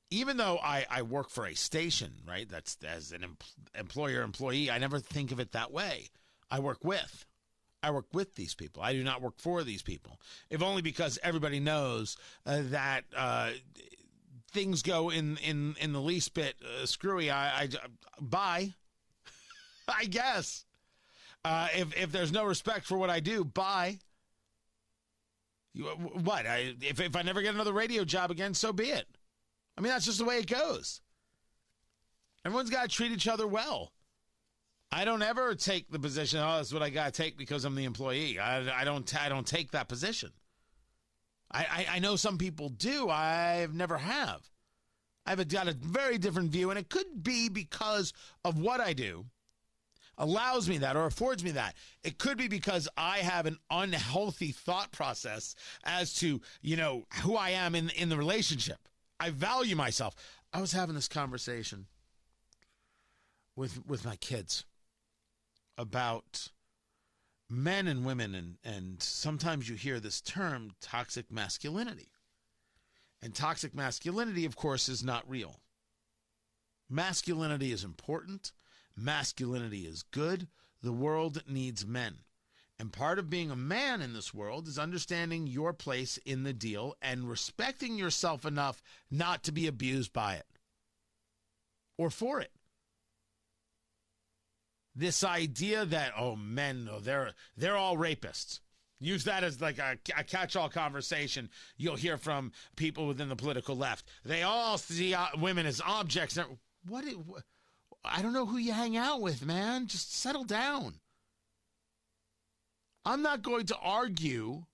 Even 0.09 0.37
though 0.37 0.57
I, 0.63 0.85
I 0.89 1.01
work 1.01 1.29
for 1.29 1.45
a 1.45 1.55
station, 1.55 2.13
right? 2.27 2.47
That's 2.47 2.77
as 2.87 3.11
an 3.11 3.23
em- 3.23 3.37
employer 3.77 4.21
employee, 4.21 4.71
I 4.71 4.77
never 4.77 4.99
think 4.99 5.31
of 5.31 5.39
it 5.39 5.51
that 5.51 5.71
way. 5.71 6.09
I 6.49 6.59
work 6.59 6.83
with. 6.83 7.25
I 7.83 7.91
work 7.91 8.05
with 8.13 8.35
these 8.35 8.55
people. 8.55 8.81
I 8.81 8.93
do 8.93 9.03
not 9.03 9.21
work 9.21 9.39
for 9.39 9.63
these 9.63 9.81
people. 9.81 10.19
If 10.49 10.63
only 10.63 10.81
because 10.81 11.19
everybody 11.21 11.59
knows 11.59 12.17
uh, 12.45 12.61
that 12.65 13.03
uh, 13.15 13.51
things 14.51 14.81
go 14.81 15.09
in 15.09 15.37
in 15.37 15.75
in 15.79 15.93
the 15.93 16.01
least 16.01 16.33
bit 16.33 16.55
uh, 16.63 16.85
screwy. 16.85 17.29
I, 17.29 17.63
I 17.63 17.69
bye. 18.19 18.73
I 19.87 20.05
guess. 20.05 20.65
Uh, 21.47 21.67
if 21.75 21.95
if 21.95 22.11
there's 22.11 22.33
no 22.33 22.43
respect 22.43 22.85
for 22.85 22.97
what 22.97 23.09
I 23.09 23.21
do, 23.21 23.45
bye. 23.45 23.99
You, 25.73 25.85
what? 25.85 26.45
I, 26.45 26.75
if 26.81 26.99
if 26.99 27.15
I 27.15 27.21
never 27.21 27.41
get 27.41 27.55
another 27.55 27.71
radio 27.71 28.03
job 28.03 28.31
again, 28.31 28.53
so 28.53 28.73
be 28.73 28.89
it. 28.89 29.05
I 29.77 29.81
mean, 29.81 29.93
that's 29.93 30.05
just 30.05 30.17
the 30.17 30.25
way 30.25 30.39
it 30.39 30.47
goes. 30.47 30.99
Everyone's 32.43 32.69
got 32.69 32.81
to 32.81 32.87
treat 32.89 33.13
each 33.13 33.29
other 33.29 33.47
well. 33.47 33.93
I 34.91 35.05
don't 35.05 35.21
ever 35.21 35.55
take 35.55 35.89
the 35.89 35.99
position. 35.99 36.39
Oh, 36.39 36.57
that's 36.57 36.73
what 36.73 36.83
I 36.83 36.89
got 36.89 37.13
to 37.13 37.21
take 37.21 37.37
because 37.37 37.63
I'm 37.63 37.75
the 37.75 37.85
employee. 37.85 38.39
I, 38.39 38.81
I 38.81 38.83
don't. 38.83 39.15
I 39.17 39.29
don't 39.29 39.47
take 39.47 39.71
that 39.71 39.87
position. 39.87 40.33
I, 41.49 41.61
I, 41.63 41.87
I 41.95 41.99
know 41.99 42.17
some 42.17 42.37
people 42.37 42.67
do. 42.67 43.09
I've 43.09 43.73
never 43.73 43.97
have. 43.97 44.41
I've 45.25 45.47
got 45.47 45.69
a 45.69 45.73
very 45.73 46.17
different 46.17 46.51
view, 46.51 46.71
and 46.71 46.79
it 46.79 46.89
could 46.89 47.23
be 47.23 47.47
because 47.47 48.11
of 48.43 48.59
what 48.59 48.81
I 48.81 48.91
do 48.91 49.27
allows 50.17 50.67
me 50.67 50.77
that 50.79 50.95
or 50.95 51.05
affords 51.05 51.43
me 51.43 51.51
that. 51.51 51.75
It 52.03 52.17
could 52.17 52.37
be 52.37 52.47
because 52.47 52.87
I 52.97 53.19
have 53.19 53.45
an 53.45 53.57
unhealthy 53.69 54.51
thought 54.51 54.91
process 54.91 55.55
as 55.83 56.13
to, 56.15 56.41
you 56.61 56.75
know, 56.75 57.05
who 57.23 57.35
I 57.35 57.51
am 57.51 57.75
in 57.75 57.89
in 57.91 58.09
the 58.09 58.17
relationship. 58.17 58.87
I 59.19 59.29
value 59.29 59.75
myself. 59.75 60.15
I 60.53 60.61
was 60.61 60.71
having 60.71 60.95
this 60.95 61.07
conversation 61.07 61.87
with 63.55 63.85
with 63.85 64.05
my 64.05 64.15
kids 64.15 64.65
about 65.77 66.49
men 67.49 67.87
and 67.87 68.05
women 68.05 68.35
and 68.35 68.57
and 68.63 69.01
sometimes 69.01 69.69
you 69.69 69.75
hear 69.75 69.99
this 69.99 70.21
term 70.21 70.71
toxic 70.81 71.31
masculinity. 71.31 72.09
And 73.21 73.33
toxic 73.33 73.73
masculinity 73.73 74.45
of 74.45 74.55
course 74.55 74.89
is 74.89 75.03
not 75.03 75.29
real. 75.29 75.61
Masculinity 76.89 77.71
is 77.71 77.83
important. 77.83 78.53
Masculinity 78.97 79.81
is 79.81 80.03
good. 80.03 80.47
The 80.81 80.91
world 80.91 81.43
needs 81.47 81.85
men. 81.85 82.17
And 82.79 82.91
part 82.91 83.17
of 83.17 83.29
being 83.29 83.49
a 83.49 83.55
man 83.55 84.01
in 84.01 84.13
this 84.13 84.33
world 84.33 84.67
is 84.67 84.77
understanding 84.77 85.47
your 85.47 85.73
place 85.73 86.17
in 86.17 86.43
the 86.43 86.53
deal 86.53 86.95
and 87.01 87.29
respecting 87.29 87.95
yourself 87.95 88.45
enough 88.45 88.81
not 89.09 89.43
to 89.43 89.51
be 89.51 89.67
abused 89.67 90.13
by 90.13 90.35
it 90.35 90.45
or 91.97 92.09
for 92.09 92.39
it. 92.39 92.51
This 94.95 95.23
idea 95.23 95.85
that 95.85 96.13
oh 96.17 96.35
men 96.35 96.89
oh, 96.91 96.99
they're 96.99 97.31
they're 97.55 97.77
all 97.77 97.97
rapists. 97.97 98.59
Use 98.99 99.25
that 99.25 99.43
as 99.43 99.61
like 99.61 99.77
a, 99.77 99.97
a 100.17 100.23
catch-all 100.23 100.69
conversation 100.69 101.49
you'll 101.77 101.95
hear 101.95 102.17
from 102.17 102.51
people 102.75 103.07
within 103.07 103.29
the 103.29 103.35
political 103.35 103.75
left. 103.75 104.05
They 104.25 104.41
all 104.41 104.77
see 104.79 105.13
uh, 105.13 105.27
women 105.37 105.67
as 105.67 105.81
objects. 105.85 106.37
What? 106.87 107.05
It, 107.05 107.15
I 108.09 108.21
don't 108.21 108.33
know 108.33 108.45
who 108.45 108.57
you 108.57 108.73
hang 108.73 108.97
out 108.97 109.21
with, 109.21 109.45
man. 109.45 109.87
Just 109.87 110.15
settle 110.15 110.43
down. 110.43 110.95
I'm 113.05 113.21
not 113.21 113.41
going 113.41 113.65
to 113.67 113.77
argue 113.77 114.65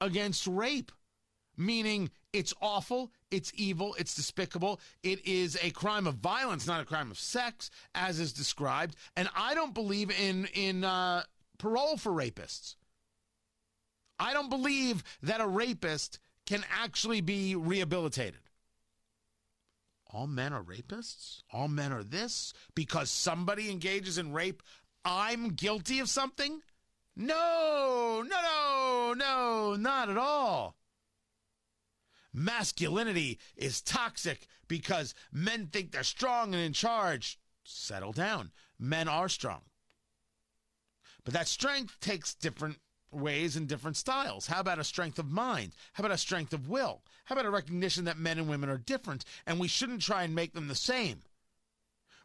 against 0.00 0.46
rape, 0.46 0.92
meaning 1.56 2.10
it's 2.32 2.54
awful, 2.60 3.10
it's 3.30 3.50
evil, 3.56 3.96
it's 3.98 4.14
despicable, 4.14 4.80
it 5.02 5.26
is 5.26 5.58
a 5.62 5.70
crime 5.70 6.06
of 6.06 6.14
violence, 6.16 6.66
not 6.66 6.80
a 6.80 6.84
crime 6.84 7.10
of 7.10 7.18
sex, 7.18 7.70
as 7.94 8.20
is 8.20 8.32
described. 8.32 8.94
And 9.16 9.28
I 9.34 9.54
don't 9.54 9.74
believe 9.74 10.10
in 10.10 10.46
in 10.54 10.84
uh, 10.84 11.24
parole 11.58 11.96
for 11.96 12.12
rapists. 12.12 12.76
I 14.18 14.32
don't 14.32 14.50
believe 14.50 15.02
that 15.22 15.40
a 15.40 15.46
rapist 15.46 16.20
can 16.46 16.64
actually 16.70 17.20
be 17.20 17.54
rehabilitated. 17.56 18.40
All 20.10 20.26
men 20.26 20.52
are 20.52 20.62
rapists? 20.62 21.42
All 21.52 21.68
men 21.68 21.92
are 21.92 22.04
this? 22.04 22.52
Because 22.74 23.10
somebody 23.10 23.70
engages 23.70 24.18
in 24.18 24.32
rape, 24.32 24.62
I'm 25.04 25.50
guilty 25.50 25.98
of 25.98 26.08
something? 26.08 26.60
No, 27.16 28.22
no, 28.26 29.14
no, 29.14 29.14
no, 29.14 29.76
not 29.76 30.10
at 30.10 30.18
all. 30.18 30.76
Masculinity 32.32 33.40
is 33.56 33.80
toxic 33.80 34.46
because 34.68 35.14
men 35.32 35.68
think 35.68 35.90
they're 35.90 36.02
strong 36.02 36.54
and 36.54 36.62
in 36.62 36.72
charge. 36.72 37.38
Settle 37.64 38.12
down. 38.12 38.52
Men 38.78 39.08
are 39.08 39.28
strong. 39.28 39.62
But 41.24 41.34
that 41.34 41.48
strength 41.48 41.98
takes 42.00 42.34
different 42.34 42.78
ways 43.10 43.56
and 43.56 43.66
different 43.66 43.96
styles? 43.96 44.46
How 44.46 44.60
about 44.60 44.78
a 44.78 44.84
strength 44.84 45.18
of 45.18 45.30
mind? 45.30 45.74
How 45.94 46.02
about 46.02 46.14
a 46.14 46.18
strength 46.18 46.52
of 46.52 46.68
will? 46.68 47.02
How 47.26 47.34
about 47.34 47.46
a 47.46 47.50
recognition 47.50 48.04
that 48.04 48.18
men 48.18 48.38
and 48.38 48.48
women 48.48 48.70
are 48.70 48.78
different 48.78 49.24
and 49.46 49.58
we 49.58 49.66
shouldn't 49.68 50.00
try 50.00 50.22
and 50.22 50.34
make 50.34 50.54
them 50.54 50.68
the 50.68 50.76
same? 50.76 51.20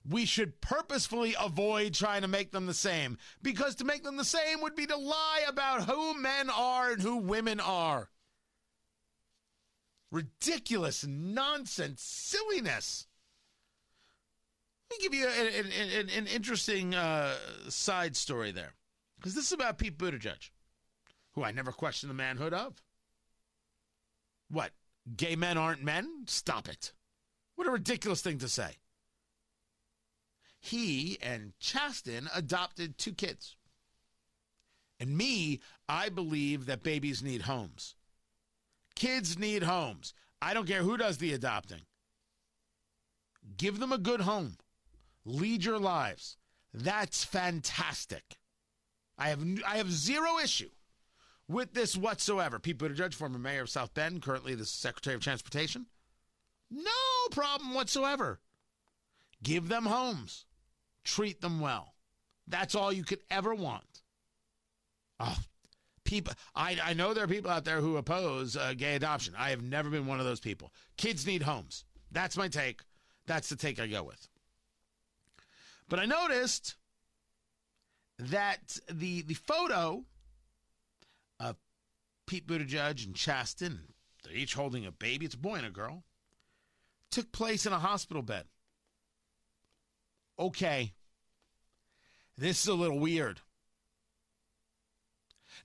We 0.07 0.25
should 0.25 0.61
purposefully 0.61 1.35
avoid 1.39 1.95
trying 1.95 2.21
to 2.21 2.27
make 2.27 2.51
them 2.51 2.67
the 2.67 2.73
same 2.73 3.17
because 3.41 3.75
to 3.75 3.83
make 3.83 4.03
them 4.03 4.17
the 4.17 4.23
same 4.23 4.61
would 4.61 4.75
be 4.75 4.85
to 4.85 4.95
lie 4.95 5.41
about 5.47 5.85
who 5.85 6.19
men 6.19 6.51
are 6.51 6.91
and 6.91 7.01
who 7.01 7.17
women 7.17 7.59
are. 7.59 8.09
Ridiculous 10.11 11.05
nonsense, 11.07 12.03
silliness. 12.03 13.07
Let 14.89 14.99
me 14.99 15.03
give 15.03 15.13
you 15.15 15.27
an, 15.27 15.71
an, 15.99 16.09
an 16.09 16.27
interesting 16.27 16.93
uh, 16.93 17.35
side 17.69 18.15
story 18.15 18.51
there. 18.51 18.73
Because 19.17 19.33
this 19.33 19.47
is 19.47 19.53
about 19.53 19.79
Pete 19.79 19.97
Buttigieg, 19.97 20.51
who 21.33 21.43
I 21.43 21.51
never 21.51 21.71
questioned 21.71 22.11
the 22.11 22.15
manhood 22.15 22.53
of. 22.53 22.83
What? 24.49 24.73
Gay 25.15 25.35
men 25.35 25.57
aren't 25.57 25.83
men? 25.83 26.23
Stop 26.27 26.67
it. 26.69 26.93
What 27.55 27.67
a 27.67 27.71
ridiculous 27.71 28.21
thing 28.21 28.37
to 28.39 28.47
say. 28.47 28.77
He 30.59 31.17
and 31.21 31.53
Chasten 31.59 32.29
adopted 32.33 32.97
two 32.97 33.13
kids. 33.13 33.55
And 34.99 35.17
me, 35.17 35.59
I 35.89 36.09
believe 36.09 36.67
that 36.67 36.83
babies 36.83 37.23
need 37.23 37.43
homes. 37.43 37.95
Kids 38.95 39.39
need 39.39 39.63
homes. 39.63 40.13
I 40.41 40.53
don't 40.53 40.67
care 40.67 40.83
who 40.83 40.97
does 40.97 41.17
the 41.17 41.33
adopting. 41.33 41.81
Give 43.57 43.79
them 43.79 43.91
a 43.91 43.97
good 43.97 44.21
home. 44.21 44.57
Lead 45.25 45.63
your 45.63 45.79
lives. 45.79 46.37
That's 46.73 47.23
fantastic. 47.23 48.37
I 49.17 49.29
have 49.29 49.43
I 49.67 49.77
have 49.77 49.91
zero 49.91 50.37
issue 50.37 50.69
with 51.51 51.73
this 51.73 51.97
whatsoever. 51.97 52.59
Pete 52.59 52.77
Buttigieg, 52.77 53.13
former 53.13 53.39
mayor 53.39 53.61
of 53.61 53.69
South 53.69 53.93
Bend, 53.93 54.21
currently 54.21 54.55
the 54.55 54.65
Secretary 54.65 55.15
of 55.15 55.21
Transportation. 55.21 55.85
No 56.69 56.91
problem 57.31 57.73
whatsoever. 57.73 58.39
Give 59.43 59.67
them 59.67 59.85
homes. 59.85 60.45
Treat 61.03 61.41
them 61.41 61.59
well. 61.59 61.93
That's 62.47 62.75
all 62.75 62.91
you 62.91 63.03
could 63.03 63.19
ever 63.29 63.53
want. 63.53 64.01
Oh, 65.19 65.37
people, 66.03 66.33
I, 66.55 66.77
I 66.83 66.93
know 66.93 67.13
there 67.13 67.23
are 67.23 67.27
people 67.27 67.51
out 67.51 67.65
there 67.65 67.81
who 67.81 67.97
oppose 67.97 68.55
uh, 68.55 68.73
gay 68.75 68.95
adoption. 68.95 69.33
I 69.37 69.49
have 69.49 69.61
never 69.61 69.89
been 69.89 70.07
one 70.07 70.19
of 70.19 70.25
those 70.25 70.39
people. 70.39 70.71
Kids 70.97 71.25
need 71.25 71.43
homes. 71.43 71.85
That's 72.11 72.37
my 72.37 72.47
take. 72.47 72.81
That's 73.27 73.49
the 73.49 73.55
take 73.55 73.79
I 73.79 73.87
go 73.87 74.03
with. 74.03 74.27
But 75.87 75.99
I 75.99 76.05
noticed 76.05 76.75
that 78.17 78.77
the 78.89 79.23
the 79.23 79.33
photo 79.33 80.05
Pete 82.31 82.47
Buttigieg 82.47 83.05
and 83.05 83.13
Chasten, 83.13 83.81
they're 84.23 84.31
each 84.31 84.53
holding 84.53 84.85
a 84.85 84.91
baby, 84.93 85.25
it's 85.25 85.35
a 85.35 85.37
boy 85.37 85.55
and 85.55 85.65
a 85.65 85.69
girl, 85.69 86.05
took 87.09 87.33
place 87.33 87.65
in 87.65 87.73
a 87.73 87.79
hospital 87.79 88.21
bed. 88.21 88.45
Okay. 90.39 90.93
This 92.37 92.61
is 92.61 92.67
a 92.69 92.73
little 92.73 92.99
weird. 92.99 93.41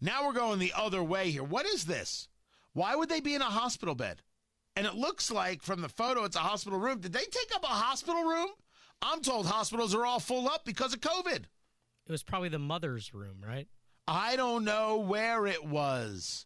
Now 0.00 0.26
we're 0.26 0.32
going 0.32 0.58
the 0.58 0.72
other 0.76 1.04
way 1.04 1.30
here. 1.30 1.44
What 1.44 1.66
is 1.66 1.84
this? 1.84 2.26
Why 2.72 2.96
would 2.96 3.10
they 3.10 3.20
be 3.20 3.36
in 3.36 3.42
a 3.42 3.44
hospital 3.44 3.94
bed? 3.94 4.22
And 4.74 4.88
it 4.88 4.96
looks 4.96 5.30
like 5.30 5.62
from 5.62 5.82
the 5.82 5.88
photo 5.88 6.24
it's 6.24 6.34
a 6.34 6.40
hospital 6.40 6.80
room. 6.80 6.98
Did 6.98 7.12
they 7.12 7.20
take 7.20 7.54
up 7.54 7.62
a 7.62 7.68
hospital 7.68 8.24
room? 8.24 8.48
I'm 9.00 9.22
told 9.22 9.46
hospitals 9.46 9.94
are 9.94 10.04
all 10.04 10.18
full 10.18 10.48
up 10.48 10.64
because 10.64 10.92
of 10.92 11.00
COVID. 11.00 11.44
It 11.44 12.10
was 12.10 12.24
probably 12.24 12.48
the 12.48 12.58
mother's 12.58 13.14
room, 13.14 13.36
right? 13.46 13.68
I 14.08 14.34
don't 14.34 14.64
know 14.64 14.96
where 14.96 15.46
it 15.46 15.64
was. 15.64 16.44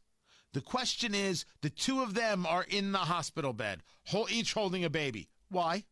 The 0.53 0.61
question 0.61 1.15
is 1.15 1.45
the 1.63 1.71
two 1.71 2.03
of 2.03 2.15
them 2.15 2.45
are 2.45 2.65
in 2.65 2.93
the 2.93 2.99
hospital 2.99 3.53
bed, 3.53 3.83
each 4.31 4.53
holding 4.53 4.85
a 4.85 4.91
baby. 4.91 5.29
Why? 5.49 5.85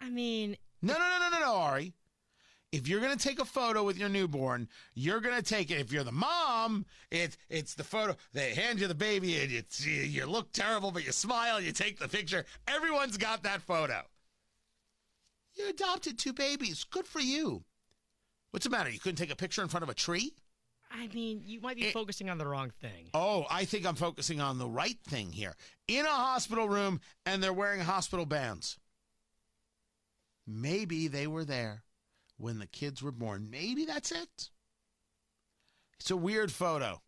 I 0.00 0.10
mean, 0.10 0.56
no, 0.82 0.94
no, 0.94 0.98
no, 0.98 1.18
no, 1.18 1.30
no, 1.30 1.40
no, 1.40 1.54
Ari. 1.56 1.94
If 2.72 2.88
you're 2.88 3.00
going 3.00 3.16
to 3.16 3.28
take 3.28 3.38
a 3.38 3.44
photo 3.44 3.84
with 3.84 3.96
your 3.96 4.08
newborn, 4.08 4.68
you're 4.94 5.20
going 5.20 5.36
to 5.36 5.42
take 5.42 5.70
it. 5.70 5.78
If 5.78 5.92
you're 5.92 6.02
the 6.02 6.10
mom, 6.10 6.84
it's 7.12 7.36
it's 7.48 7.74
the 7.74 7.84
photo. 7.84 8.16
They 8.32 8.52
hand 8.52 8.80
you 8.80 8.88
the 8.88 8.96
baby, 8.96 9.40
and 9.40 9.52
it's 9.52 9.86
you, 9.86 10.02
you 10.02 10.26
look 10.26 10.50
terrible, 10.52 10.90
but 10.90 11.06
you 11.06 11.12
smile. 11.12 11.60
You 11.60 11.70
take 11.70 12.00
the 12.00 12.08
picture. 12.08 12.44
Everyone's 12.66 13.16
got 13.16 13.44
that 13.44 13.62
photo. 13.62 14.02
You 15.54 15.68
adopted 15.68 16.18
two 16.18 16.32
babies. 16.32 16.82
Good 16.82 17.06
for 17.06 17.20
you. 17.20 17.62
What's 18.50 18.64
the 18.64 18.70
matter? 18.70 18.90
You 18.90 18.98
couldn't 18.98 19.18
take 19.18 19.32
a 19.32 19.36
picture 19.36 19.62
in 19.62 19.68
front 19.68 19.84
of 19.84 19.88
a 19.88 19.94
tree? 19.94 20.34
I 20.96 21.08
mean, 21.08 21.42
you 21.44 21.60
might 21.60 21.76
be 21.76 21.86
it, 21.86 21.92
focusing 21.92 22.30
on 22.30 22.38
the 22.38 22.46
wrong 22.46 22.70
thing. 22.80 23.08
Oh, 23.14 23.46
I 23.50 23.64
think 23.64 23.84
I'm 23.84 23.96
focusing 23.96 24.40
on 24.40 24.58
the 24.58 24.68
right 24.68 24.98
thing 25.08 25.32
here. 25.32 25.54
In 25.88 26.06
a 26.06 26.10
hospital 26.10 26.68
room, 26.68 27.00
and 27.26 27.42
they're 27.42 27.52
wearing 27.52 27.80
hospital 27.80 28.26
bands. 28.26 28.78
Maybe 30.46 31.08
they 31.08 31.26
were 31.26 31.44
there 31.44 31.82
when 32.36 32.58
the 32.58 32.66
kids 32.66 33.02
were 33.02 33.12
born. 33.12 33.48
Maybe 33.50 33.86
that's 33.86 34.12
it. 34.12 34.50
It's 35.98 36.10
a 36.10 36.16
weird 36.16 36.52
photo. 36.52 37.00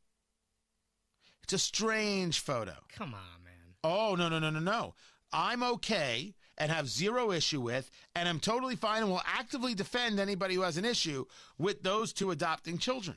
It's 1.45 1.53
a 1.53 1.59
strange 1.59 2.41
photo. 2.41 2.75
Come 2.93 3.15
on, 3.15 3.45
man. 3.45 3.75
Oh, 3.85 4.17
no, 4.17 4.29
no, 4.29 4.39
no, 4.39 4.51
no, 4.51 4.59
no. 4.59 4.95
I'm 5.33 5.63
okay 5.63 6.35
and 6.59 6.73
have 6.73 6.89
zero 6.89 7.31
issue 7.31 7.61
with, 7.61 7.91
and 8.15 8.29
I'm 8.29 8.41
totally 8.41 8.75
fine 8.75 9.03
and 9.03 9.11
will 9.11 9.23
actively 9.25 9.75
defend 9.75 10.19
anybody 10.19 10.55
who 10.55 10.63
has 10.63 10.77
an 10.77 10.85
issue 10.85 11.27
with 11.59 11.83
those 11.83 12.13
two 12.13 12.31
adopting 12.31 12.79
children. 12.79 13.17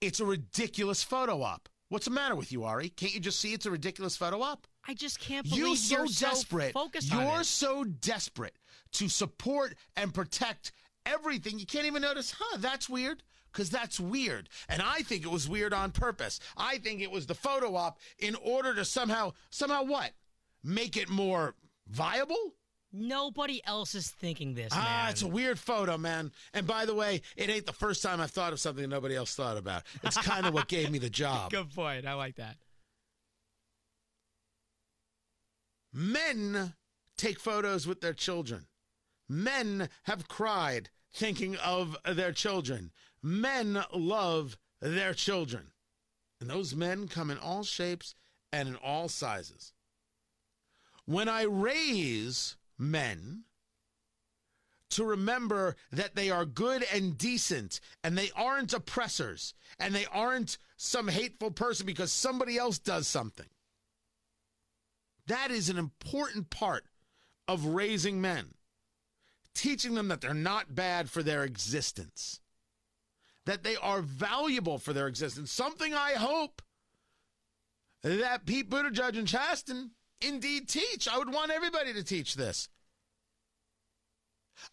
It's 0.00 0.20
a 0.20 0.24
ridiculous 0.24 1.02
photo 1.02 1.42
op. 1.42 1.68
What's 1.88 2.06
the 2.06 2.10
matter 2.10 2.34
with 2.34 2.52
you, 2.52 2.64
Ari? 2.64 2.88
Can't 2.88 3.12
you 3.12 3.20
just 3.20 3.38
see 3.38 3.52
it's 3.52 3.66
a 3.66 3.70
ridiculous 3.70 4.16
photo 4.16 4.40
op? 4.40 4.66
I 4.88 4.94
just 4.94 5.20
can't 5.20 5.48
believe 5.48 5.66
you 5.66 5.76
so 5.76 5.96
you're 5.98 6.06
so 6.06 6.26
desperate. 6.26 6.72
focused 6.72 7.12
you're 7.12 7.44
so 7.44 7.84
desperate 7.84 8.56
to 8.92 9.08
support 9.08 9.76
and 9.96 10.12
protect 10.12 10.72
everything. 11.06 11.58
You 11.58 11.66
can't 11.66 11.86
even 11.86 12.02
notice, 12.02 12.34
huh? 12.38 12.56
That's 12.60 12.88
weird. 12.88 13.22
Because 13.52 13.68
that's 13.68 14.00
weird. 14.00 14.48
And 14.70 14.80
I 14.80 15.02
think 15.02 15.24
it 15.24 15.30
was 15.30 15.46
weird 15.46 15.74
on 15.74 15.90
purpose. 15.90 16.40
I 16.56 16.78
think 16.78 17.02
it 17.02 17.10
was 17.10 17.26
the 17.26 17.34
photo 17.34 17.76
op 17.76 17.98
in 18.18 18.34
order 18.36 18.74
to 18.74 18.84
somehow, 18.86 19.32
somehow 19.50 19.84
what? 19.84 20.12
Make 20.64 20.96
it 20.96 21.10
more 21.10 21.54
viable? 21.86 22.54
Nobody 22.92 23.62
else 23.64 23.94
is 23.94 24.10
thinking 24.10 24.54
this. 24.54 24.68
Ah, 24.72 25.08
it's 25.08 25.22
a 25.22 25.26
weird 25.28 25.58
photo, 25.58 25.96
man. 25.96 26.30
And 26.52 26.66
by 26.66 26.84
the 26.84 26.94
way, 26.94 27.22
it 27.36 27.48
ain't 27.48 27.64
the 27.64 27.72
first 27.72 28.02
time 28.02 28.20
I've 28.20 28.30
thought 28.30 28.52
of 28.52 28.60
something 28.60 28.86
nobody 28.88 29.16
else 29.16 29.34
thought 29.34 29.56
about. 29.56 29.84
It's 30.02 30.18
kind 30.18 30.44
of 30.44 30.52
what 30.52 30.68
gave 30.68 30.90
me 30.90 30.98
the 30.98 31.08
job. 31.22 31.50
Good 31.50 31.74
point. 31.74 32.06
I 32.06 32.12
like 32.14 32.36
that. 32.36 32.56
Men 35.92 36.74
take 37.16 37.38
photos 37.38 37.86
with 37.86 38.00
their 38.00 38.14
children. 38.14 38.66
Men 39.28 39.88
have 40.04 40.28
cried 40.28 40.90
thinking 41.12 41.56
of 41.56 41.96
their 42.04 42.32
children. 42.32 42.90
Men 43.22 43.84
love 43.92 44.56
their 44.80 45.14
children. 45.14 45.68
And 46.40 46.50
those 46.50 46.74
men 46.74 47.08
come 47.08 47.30
in 47.30 47.38
all 47.38 47.62
shapes 47.62 48.14
and 48.52 48.68
in 48.68 48.76
all 48.76 49.08
sizes. 49.08 49.72
When 51.06 51.28
I 51.28 51.42
raise 51.42 52.56
men 52.78 53.44
to 54.92 55.04
remember 55.04 55.74
that 55.90 56.14
they 56.14 56.30
are 56.30 56.44
good 56.44 56.84
and 56.92 57.16
decent 57.16 57.80
and 58.04 58.16
they 58.16 58.30
aren't 58.36 58.74
oppressors 58.74 59.54
and 59.78 59.94
they 59.94 60.06
aren't 60.12 60.58
some 60.76 61.08
hateful 61.08 61.50
person 61.50 61.86
because 61.86 62.12
somebody 62.12 62.58
else 62.58 62.78
does 62.78 63.06
something. 63.06 63.46
That 65.26 65.50
is 65.50 65.68
an 65.68 65.78
important 65.78 66.50
part 66.50 66.84
of 67.48 67.66
raising 67.66 68.20
men, 68.20 68.54
teaching 69.54 69.94
them 69.94 70.08
that 70.08 70.20
they're 70.20 70.34
not 70.34 70.74
bad 70.74 71.08
for 71.08 71.22
their 71.22 71.42
existence, 71.44 72.40
that 73.46 73.62
they 73.62 73.76
are 73.76 74.02
valuable 74.02 74.78
for 74.78 74.92
their 74.92 75.06
existence. 75.06 75.50
Something 75.50 75.94
I 75.94 76.12
hope 76.12 76.60
that 78.02 78.46
Pete 78.46 78.68
Buttigieg 78.68 79.16
and 79.16 79.28
Chasten 79.28 79.92
indeed 80.24 80.68
teach. 80.68 81.08
I 81.08 81.18
would 81.18 81.32
want 81.32 81.50
everybody 81.50 81.92
to 81.94 82.02
teach 82.02 82.34
this. 82.34 82.68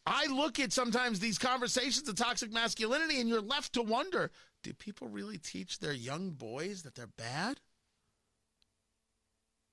I 0.05 0.27
look 0.27 0.59
at 0.59 0.73
sometimes 0.73 1.19
these 1.19 1.37
conversations 1.37 2.07
of 2.07 2.15
toxic 2.15 2.51
masculinity, 2.51 3.19
and 3.19 3.29
you're 3.29 3.41
left 3.41 3.73
to 3.73 3.81
wonder 3.81 4.31
do 4.61 4.73
people 4.73 5.07
really 5.07 5.37
teach 5.37 5.79
their 5.79 5.93
young 5.93 6.31
boys 6.31 6.83
that 6.83 6.95
they're 6.95 7.07
bad? 7.07 7.61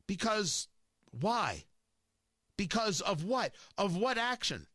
Because 0.07 0.69
why? 1.11 1.65
Because 2.57 3.01
of 3.01 3.25
what? 3.25 3.53
Of 3.77 3.97
what 3.97 4.17
action? 4.17 4.67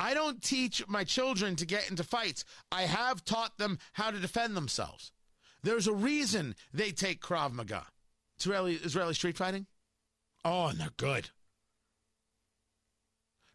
I 0.00 0.14
don't 0.14 0.42
teach 0.42 0.86
my 0.88 1.04
children 1.04 1.54
to 1.56 1.66
get 1.66 1.88
into 1.88 2.02
fights. 2.02 2.44
I 2.72 2.82
have 2.82 3.24
taught 3.24 3.58
them 3.58 3.78
how 3.92 4.10
to 4.10 4.18
defend 4.18 4.56
themselves. 4.56 5.12
There's 5.62 5.86
a 5.86 5.92
reason 5.92 6.56
they 6.72 6.90
take 6.90 7.22
Krav 7.22 7.52
Maga. 7.52 7.86
Israeli 8.44 8.74
Israeli 8.74 9.14
street 9.14 9.38
fighting? 9.38 9.66
Oh, 10.44 10.66
and 10.66 10.78
they're 10.78 10.90
good. 10.98 11.30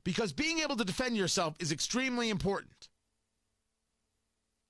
Because 0.03 0.33
being 0.33 0.59
able 0.59 0.75
to 0.77 0.83
defend 0.83 1.15
yourself 1.15 1.55
is 1.59 1.71
extremely 1.71 2.29
important. 2.31 2.89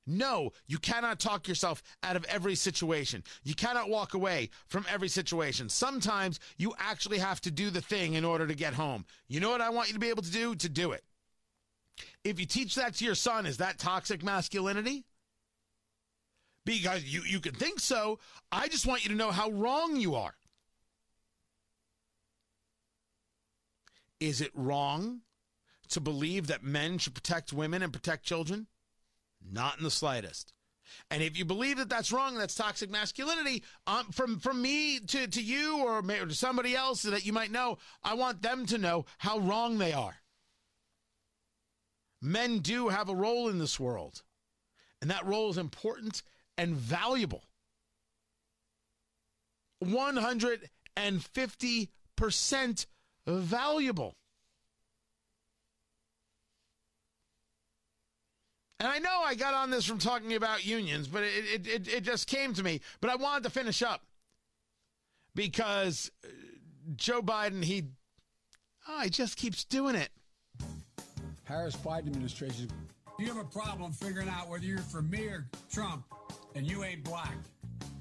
No, 0.06 0.52
you 0.68 0.80
cannot 0.80 1.20
talk 1.20 1.48
yourself 1.48 1.82
out 2.04 2.16
of 2.16 2.26
every 2.26 2.56
situation. 2.56 3.24
You 3.44 3.54
cannot 3.54 3.90
walk 3.90 4.16
away 4.16 4.50
from 4.68 4.86
every 4.90 5.08
situation. 5.08 5.70
Sometimes 5.70 6.40
you 6.58 6.74
actually 6.80 7.20
have 7.20 7.40
to 7.42 7.52
do 7.52 7.70
the 7.70 7.80
thing 7.80 8.16
in 8.16 8.26
order 8.26 8.48
to 8.48 8.56
get 8.56 8.74
home. 8.74 9.06
You 9.28 9.40
know 9.40 9.52
what 9.52 9.62
I 9.62 9.70
want 9.70 9.88
you 9.88 9.94
to 9.94 10.00
be 10.00 10.10
able 10.10 10.24
to 10.24 10.32
do? 10.32 10.56
To 10.56 10.68
do 10.68 10.92
it. 10.92 11.04
If 12.26 12.40
you 12.40 12.46
teach 12.46 12.76
that 12.76 12.96
to 12.96 13.06
your 13.06 13.16
son, 13.16 13.46
is 13.46 13.58
that 13.58 13.78
toxic 13.78 14.24
masculinity? 14.24 15.06
Because 16.70 17.04
you, 17.04 17.24
you 17.24 17.40
can 17.40 17.56
think 17.56 17.80
so. 17.80 18.20
I 18.52 18.68
just 18.68 18.86
want 18.86 19.04
you 19.04 19.10
to 19.10 19.16
know 19.16 19.32
how 19.32 19.50
wrong 19.50 19.96
you 19.96 20.14
are. 20.14 20.36
Is 24.20 24.40
it 24.40 24.52
wrong 24.54 25.22
to 25.88 26.00
believe 26.00 26.46
that 26.46 26.62
men 26.62 27.00
should 27.00 27.16
protect 27.16 27.52
women 27.52 27.82
and 27.82 27.92
protect 27.92 28.24
children? 28.24 28.68
Not 29.44 29.80
in 29.80 29.84
the 29.84 29.90
slightest. 29.90 30.54
And 31.10 31.24
if 31.24 31.36
you 31.36 31.44
believe 31.44 31.78
that 31.78 31.90
that's 31.90 32.12
wrong, 32.12 32.38
that's 32.38 32.54
toxic 32.54 32.92
masculinity. 32.92 33.64
Um, 33.88 34.06
from 34.12 34.38
from 34.38 34.62
me 34.62 35.00
to 35.00 35.26
to 35.26 35.42
you 35.42 35.80
or, 35.80 35.98
or 35.98 36.26
to 36.28 36.36
somebody 36.36 36.76
else 36.76 37.02
that 37.02 37.26
you 37.26 37.34
might 37.34 37.52
know, 37.52 37.80
I 38.04 38.14
want 38.14 38.44
them 38.44 38.68
to 38.68 38.78
know 38.78 39.06
how 39.18 39.40
wrong 39.40 39.80
they 39.80 39.92
are. 39.92 40.18
Men 42.22 42.60
do 42.60 42.90
have 42.90 43.10
a 43.10 43.16
role 43.16 43.50
in 43.50 43.58
this 43.58 43.80
world, 43.80 44.22
and 45.02 45.10
that 45.10 45.26
role 45.26 45.50
is 45.50 45.58
important 45.58 46.22
and 46.60 46.76
valuable. 46.76 47.42
One 49.80 50.18
hundred 50.18 50.70
and 50.98 51.24
fifty 51.24 51.90
percent 52.18 52.86
valuable. 53.26 54.14
And 58.82 58.88
I 58.88 59.00
know 59.00 59.22
I 59.26 59.36
got 59.36 59.54
on 59.54 59.72
this 59.72 59.86
from 59.86 60.00
talking 60.00 60.36
about 60.36 60.66
unions, 60.66 61.08
but 61.08 61.24
it, 61.24 61.46
it, 61.54 61.68
it, 61.68 61.94
it, 61.96 62.04
just 62.04 62.28
came 62.28 62.54
to 62.54 62.64
me. 62.64 62.80
But 63.02 63.10
I 63.10 63.16
wanted 63.16 63.44
to 63.44 63.50
finish 63.50 63.82
up 63.82 64.02
because 65.36 66.10
uh, 66.24 66.30
Joe 66.96 67.22
Biden, 67.22 67.62
he, 67.64 67.84
oh, 68.88 69.02
he 69.02 69.10
just 69.10 69.36
keeps 69.36 69.66
doing 69.66 69.96
it. 69.96 70.10
Harris 71.44 71.76
Biden 71.76 72.08
administration. 72.08 72.70
You 73.18 73.28
have 73.28 73.38
a 73.38 73.44
problem 73.44 73.92
figuring 73.92 74.30
out 74.30 74.48
whether 74.48 74.64
you're 74.64 74.78
for 74.78 75.02
me 75.02 75.26
or 75.26 75.50
Trump, 75.70 76.06
and 76.60 76.70
you 76.70 76.84
ain't 76.84 77.06
black. 77.06 77.36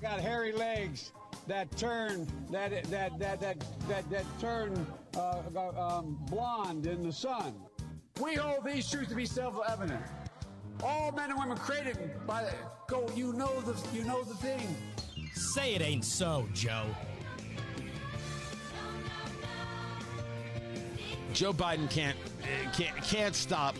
Got 0.03 0.19
hairy 0.19 0.51
legs 0.51 1.13
that 1.47 1.71
turn 1.77 2.27
that 2.51 2.71
that 2.91 3.17
that 3.21 3.41
that 3.41 3.65
that, 3.89 4.11
that 4.11 4.25
turn 4.41 4.87
uh, 5.17 5.43
um, 5.79 6.19
blonde 6.29 6.87
in 6.87 7.05
the 7.05 7.13
sun. 7.13 7.55
We 8.21 8.35
hold 8.35 8.65
these 8.65 8.91
truths 8.91 9.11
to 9.11 9.15
be 9.15 9.27
self-evident. 9.27 10.03
All 10.83 11.13
men 11.13 11.31
and 11.31 11.39
women 11.39 11.57
created 11.57 12.11
by 12.27 12.45
the, 12.45 12.53
go. 12.89 13.07
You 13.15 13.33
know 13.33 13.61
the 13.61 13.77
you 13.97 14.05
know 14.05 14.25
the 14.25 14.35
thing. 14.35 14.77
Say 15.35 15.77
it 15.77 15.81
ain't 15.81 16.05
so, 16.05 16.49
Joe. 16.53 16.87
Joe 21.33 21.53
Biden 21.53 21.89
can't 21.89 22.17
can't 22.73 22.97
can't 23.05 23.37
stop, 23.37 23.77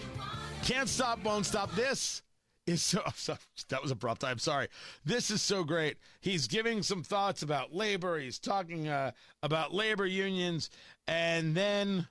can't 0.63 0.89
stop, 0.89 1.25
won't 1.25 1.47
stop. 1.47 1.75
This 1.75 2.23
is 2.69 2.83
so, 2.83 3.03
so 3.15 3.37
that 3.69 3.83
was 3.83 3.91
abrupt. 3.91 4.25
I'm 4.25 4.39
sorry. 4.39 4.69
This 5.05 5.31
is 5.31 5.43
so 5.43 5.65
great. 5.65 5.97
He's 6.21 6.47
giving 6.47 6.83
some 6.83 7.03
thoughts 7.03 7.43
about 7.43 7.75
labor. 7.75 8.19
He's 8.19 8.39
talking 8.39 8.89
uh, 8.89 9.13
about 9.43 9.75
labor 9.75 10.07
unions, 10.07 10.71
and 11.07 11.55
then 11.55 12.07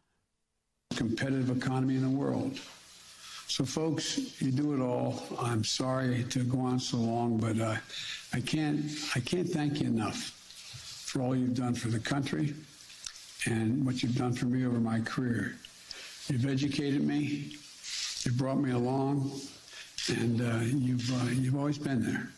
competitive 0.95 1.55
economy 1.55 1.95
in 1.95 2.01
the 2.01 2.09
world. 2.09 2.59
So, 3.49 3.63
folks, 3.63 4.41
you 4.41 4.51
do 4.51 4.73
it 4.73 4.81
all. 4.81 5.23
I'm 5.39 5.63
sorry 5.63 6.25
to 6.31 6.43
go 6.43 6.59
on 6.59 6.79
so 6.79 6.97
long, 6.97 7.37
but 7.37 7.59
uh, 7.59 7.77
I 8.33 8.41
can't 8.41 8.83
I 9.15 9.19
can't 9.19 9.47
thank 9.47 9.79
you 9.79 9.87
enough 9.87 10.17
for 10.17 11.21
all 11.21 11.35
you've 11.35 11.55
done 11.55 11.73
for 11.73 11.87
the 11.87 11.99
country 11.99 12.53
and 13.45 13.85
what 13.85 14.03
you've 14.03 14.17
done 14.17 14.33
for 14.33 14.45
me 14.45 14.65
over 14.65 14.79
my 14.79 14.99
career. 14.99 15.55
You've 16.27 16.45
educated 16.45 17.01
me. 17.03 17.53
You've 18.23 18.37
brought 18.37 18.59
me 18.59 18.71
along, 18.71 19.31
and 20.09 20.41
uh, 20.41 20.59
you've 20.63 21.11
uh, 21.11 21.29
you've 21.31 21.55
always 21.55 21.77
been 21.77 22.03
there. 22.03 22.29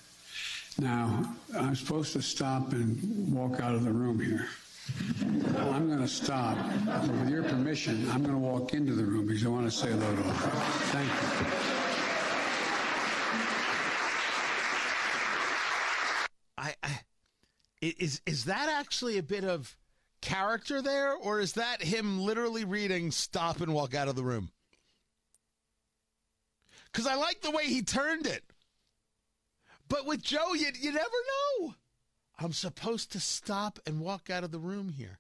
Now, 0.80 1.36
I'm 1.58 1.76
supposed 1.76 2.14
to 2.14 2.22
stop 2.22 2.72
and 2.72 3.34
walk 3.34 3.60
out 3.60 3.76
of 3.76 3.84
the 3.84 3.92
room 3.92 4.20
here. 4.20 4.48
I'm 5.58 5.88
going 5.88 6.00
to 6.00 6.08
stop. 6.08 6.58
but 6.86 7.08
With 7.08 7.30
your 7.30 7.44
permission, 7.44 8.10
I'm 8.10 8.22
going 8.24 8.34
to 8.34 8.40
walk 8.40 8.74
into 8.74 8.94
the 8.94 9.04
room 9.04 9.28
because 9.28 9.46
I 9.46 9.50
want 9.50 9.66
to 9.70 9.72
say 9.72 9.90
hello 9.90 10.16
to 10.16 10.24
all. 10.24 10.34
Thank 10.92 11.08
you. 11.08 11.70
I, 16.58 16.76
I 16.84 17.00
is 17.82 18.22
is 18.26 18.46
that 18.46 18.70
actually 18.70 19.18
a 19.18 19.24
bit 19.24 19.44
of 19.44 19.78
character 20.22 20.82
there, 20.82 21.14
or 21.14 21.40
is 21.40 21.54
that 21.54 21.82
him 21.82 22.22
literally 22.22 22.66
reading 22.66 23.12
"Stop 23.12 23.62
and 23.62 23.74
walk 23.74 23.96
out 23.96 24.08
of 24.08 24.16
the 24.16 24.24
room"? 24.24 24.52
Because 26.92 27.08
I 27.08 27.16
like 27.16 27.42
the 27.42 27.52
way 27.52 27.66
he 27.66 27.82
turned 27.82 28.26
it, 28.26 28.44
but 29.88 30.06
with 30.06 30.22
Joe, 30.22 30.54
you 30.54 30.68
you 30.80 30.92
never 30.92 31.08
know. 31.60 31.76
I'm 32.40 32.54
supposed 32.54 33.12
to 33.12 33.20
stop 33.20 33.80
and 33.86 34.00
walk 34.00 34.30
out 34.30 34.44
of 34.44 34.52
the 34.52 34.60
room 34.60 34.90
here. 34.90 35.20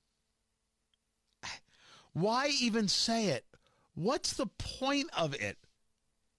Why 2.13 2.47
even 2.59 2.87
say 2.87 3.27
it? 3.27 3.45
What's 3.93 4.33
the 4.33 4.47
point 4.47 5.09
of 5.15 5.33
it? 5.33 5.57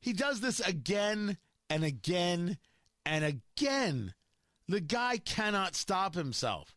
He 0.00 0.12
does 0.12 0.40
this 0.40 0.60
again 0.60 1.36
and 1.68 1.84
again 1.84 2.58
and 3.04 3.24
again. 3.24 4.14
The 4.68 4.80
guy 4.80 5.18
cannot 5.18 5.74
stop 5.74 6.14
himself. 6.14 6.74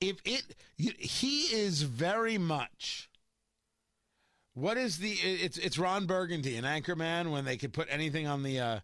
If 0.00 0.16
it, 0.24 0.56
he 0.76 1.42
is 1.54 1.82
very 1.82 2.38
much. 2.38 3.09
What 4.60 4.76
is 4.76 4.98
the? 4.98 5.10
It's 5.10 5.56
it's 5.56 5.78
Ron 5.78 6.04
Burgundy, 6.04 6.56
an 6.56 6.64
anchorman. 6.64 7.30
When 7.30 7.46
they 7.46 7.56
could 7.56 7.72
put 7.72 7.88
anything 7.90 8.26
on 8.26 8.42
the 8.42 8.60
uh, 8.60 8.80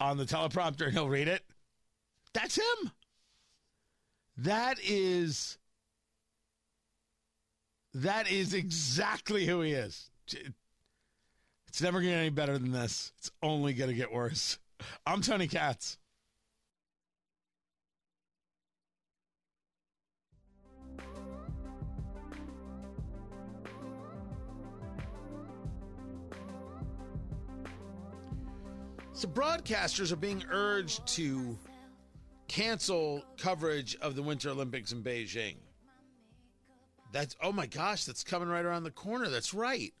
on 0.00 0.16
the 0.16 0.24
teleprompter 0.24 0.86
and 0.86 0.92
he'll 0.94 1.10
read 1.10 1.28
it. 1.28 1.42
That's 2.32 2.56
him. 2.56 2.90
That 4.38 4.78
is 4.82 5.58
that 7.92 8.30
is 8.30 8.54
exactly 8.54 9.44
who 9.44 9.60
he 9.60 9.72
is. 9.72 10.10
It's 11.68 11.82
never 11.82 12.00
going 12.00 12.12
to 12.12 12.16
get 12.16 12.20
any 12.20 12.30
better 12.30 12.56
than 12.56 12.72
this. 12.72 13.12
It's 13.18 13.30
only 13.42 13.74
going 13.74 13.90
to 13.90 13.96
get 13.96 14.10
worse. 14.10 14.58
I'm 15.06 15.20
Tony 15.20 15.48
Katz. 15.48 15.98
So 29.18 29.26
broadcasters 29.26 30.12
are 30.12 30.16
being 30.16 30.44
urged 30.48 31.04
to 31.16 31.58
cancel 32.46 33.24
coverage 33.36 33.96
of 33.96 34.14
the 34.14 34.22
Winter 34.22 34.50
Olympics 34.50 34.92
in 34.92 35.02
Beijing. 35.02 35.56
That's 37.10 37.34
oh 37.42 37.50
my 37.50 37.66
gosh, 37.66 38.04
that's 38.04 38.22
coming 38.22 38.48
right 38.48 38.64
around 38.64 38.84
the 38.84 38.92
corner. 38.92 39.28
That's 39.28 39.52
right. 39.52 39.92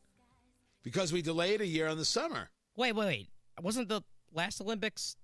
Because 0.84 1.12
we 1.12 1.20
delayed 1.20 1.60
a 1.60 1.66
year 1.66 1.88
on 1.88 1.96
the 1.98 2.04
summer. 2.04 2.50
Wait, 2.76 2.92
wait, 2.92 3.06
wait. 3.06 3.28
Wasn't 3.60 3.88
the 3.88 4.02
last 4.32 4.60
Olympics 4.60 5.16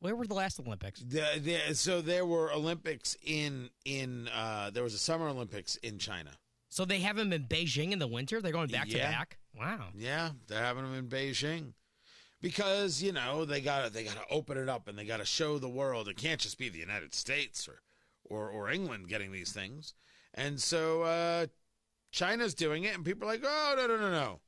where 0.00 0.16
were 0.16 0.26
the 0.26 0.32
last 0.32 0.58
Olympics? 0.58 1.00
The, 1.00 1.26
the, 1.68 1.74
so 1.74 2.00
there 2.00 2.24
were 2.24 2.50
Olympics 2.50 3.14
in 3.22 3.68
in 3.84 4.30
uh, 4.34 4.70
there 4.70 4.84
was 4.84 4.94
a 4.94 4.98
Summer 4.98 5.28
Olympics 5.28 5.76
in 5.76 5.98
China. 5.98 6.30
So 6.70 6.86
they 6.86 7.00
have 7.00 7.16
them 7.16 7.30
in 7.34 7.44
Beijing 7.44 7.92
in 7.92 7.98
the 7.98 8.08
winter. 8.08 8.40
They're 8.40 8.52
going 8.52 8.68
back 8.68 8.90
Yeah. 8.90 9.04
to 9.06 9.12
back. 9.12 9.36
Wow. 9.54 9.88
Yeah, 9.94 10.30
they're 10.46 10.62
having 10.62 10.84
them 10.84 10.94
in 10.94 11.08
Beijing 11.08 11.74
because 12.44 13.02
you 13.02 13.10
know 13.10 13.46
they 13.46 13.62
got 13.62 13.86
to 13.86 13.90
they 13.90 14.04
got 14.04 14.16
to 14.16 14.28
open 14.34 14.58
it 14.58 14.68
up 14.68 14.86
and 14.86 14.98
they 14.98 15.06
got 15.06 15.16
to 15.16 15.24
show 15.24 15.58
the 15.58 15.66
world. 15.66 16.08
It 16.08 16.18
can't 16.18 16.38
just 16.38 16.58
be 16.58 16.68
the 16.68 16.78
United 16.78 17.14
States 17.14 17.66
or 17.66 17.80
or 18.22 18.50
or 18.50 18.70
England 18.70 19.08
getting 19.08 19.32
these 19.32 19.50
things. 19.50 19.94
And 20.34 20.60
so 20.60 21.02
uh, 21.04 21.46
China's 22.12 22.54
doing 22.54 22.84
it, 22.84 22.94
and 22.94 23.02
people 23.02 23.26
are 23.26 23.32
like, 23.32 23.40
oh 23.42 23.74
no 23.78 23.86
no 23.86 23.96
no 23.96 24.10
no. 24.10 24.40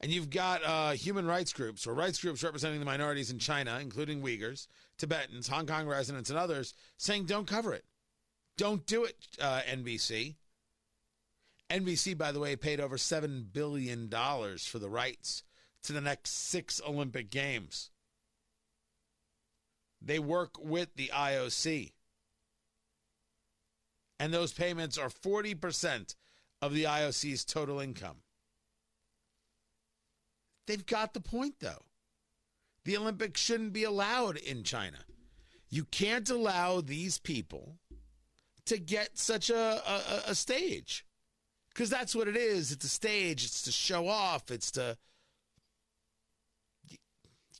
And 0.00 0.10
you've 0.10 0.30
got 0.30 0.64
uh, 0.64 0.92
human 0.92 1.26
rights 1.26 1.52
groups 1.52 1.86
or 1.86 1.92
rights 1.92 2.18
groups 2.18 2.42
representing 2.42 2.78
the 2.78 2.86
minorities 2.86 3.30
in 3.30 3.38
China, 3.38 3.78
including 3.78 4.22
Uyghurs, 4.22 4.66
Tibetans, 4.96 5.48
Hong 5.48 5.66
Kong 5.66 5.86
residents, 5.86 6.30
and 6.30 6.38
others, 6.38 6.72
saying 6.96 7.26
don't 7.26 7.46
cover 7.46 7.74
it, 7.74 7.84
don't 8.56 8.86
do 8.86 9.04
it. 9.04 9.16
Uh, 9.38 9.60
NBC. 9.70 10.36
NBC, 11.68 12.16
by 12.16 12.32
the 12.32 12.40
way, 12.40 12.56
paid 12.56 12.80
over 12.80 12.96
seven 12.96 13.46
billion 13.52 14.08
dollars 14.08 14.64
for 14.64 14.78
the 14.78 14.88
rights 14.88 15.42
to 15.84 15.92
the 15.92 16.00
next 16.00 16.30
six 16.30 16.80
Olympic 16.86 17.30
Games. 17.30 17.90
They 20.00 20.18
work 20.18 20.56
with 20.58 20.94
the 20.96 21.10
IOC. 21.14 21.92
And 24.20 24.34
those 24.34 24.52
payments 24.52 24.98
are 24.98 25.08
40% 25.08 26.14
of 26.60 26.74
the 26.74 26.84
IOC's 26.84 27.44
total 27.44 27.80
income. 27.80 28.18
They've 30.66 30.84
got 30.84 31.14
the 31.14 31.20
point, 31.20 31.56
though. 31.60 31.84
the 32.84 32.96
Olympics 32.96 33.40
shouldn't 33.40 33.72
be 33.72 33.84
allowed 33.84 34.36
in 34.36 34.64
China. 34.64 34.98
You 35.70 35.84
can't 35.84 36.28
allow 36.30 36.80
these 36.80 37.18
people 37.18 37.78
to 38.66 38.78
get 38.78 39.18
such 39.18 39.50
a, 39.50 39.82
a, 39.86 40.30
a 40.30 40.34
stage 40.34 41.04
because 41.68 41.90
that's 41.90 42.14
what 42.14 42.28
it 42.28 42.36
is. 42.36 42.72
It's 42.72 42.84
a 42.84 42.88
stage. 42.88 43.44
It's 43.44 43.62
to 43.62 43.72
show 43.72 44.08
off. 44.08 44.50
It's 44.50 44.70
to. 44.72 44.96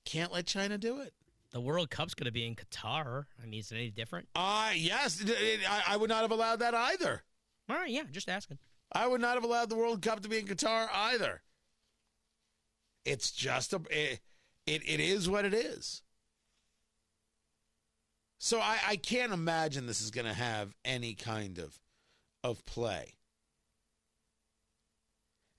Can't 0.09 0.33
let 0.33 0.47
China 0.47 0.79
do 0.79 1.01
it. 1.01 1.13
The 1.51 1.61
World 1.61 1.91
Cup's 1.91 2.15
going 2.15 2.25
to 2.25 2.33
be 2.33 2.47
in 2.47 2.55
Qatar. 2.57 3.27
I 3.43 3.45
mean, 3.47 3.61
is 3.61 3.71
it 3.71 3.75
any 3.77 3.91
different? 3.91 4.27
Uh, 4.35 4.71
yes. 4.75 5.21
it- 5.21 5.29
it- 5.29 5.71
I, 5.71 5.83
I 5.89 5.97
would 5.99 6.09
not 6.09 6.23
have 6.23 6.31
allowed 6.31 6.61
that 6.61 6.73
either. 6.75 7.23
All 7.69 7.77
right, 7.77 7.91
yeah, 7.91 8.05
just 8.11 8.31
asking. 8.31 8.57
I 8.91 9.07
would 9.07 9.21
not 9.21 9.35
have 9.35 9.45
allowed 9.45 9.69
the 9.69 9.77
World 9.77 10.01
Cup 10.01 10.21
to 10.21 10.29
be 10.31 10.39
in 10.39 10.47
Qatar 10.47 10.89
either. 10.95 11.43
It's 13.05 13.31
just 13.31 13.75
a 13.75 13.83
it, 13.91 14.21
it, 14.67 14.83
it 14.89 15.01
is 15.01 15.29
what 15.29 15.45
it 15.45 15.53
is. 15.53 16.01
So 18.39 18.61
I, 18.61 18.79
I 18.89 18.97
can't 18.97 19.33
imagine 19.35 19.87
this 19.87 20.01
is 20.01 20.11
going 20.11 20.27
to 20.27 20.33
have 20.33 20.75
any 20.87 21.13
kind 21.13 21.59
of 21.59 21.79
of 22.43 22.65
play. 22.65 23.17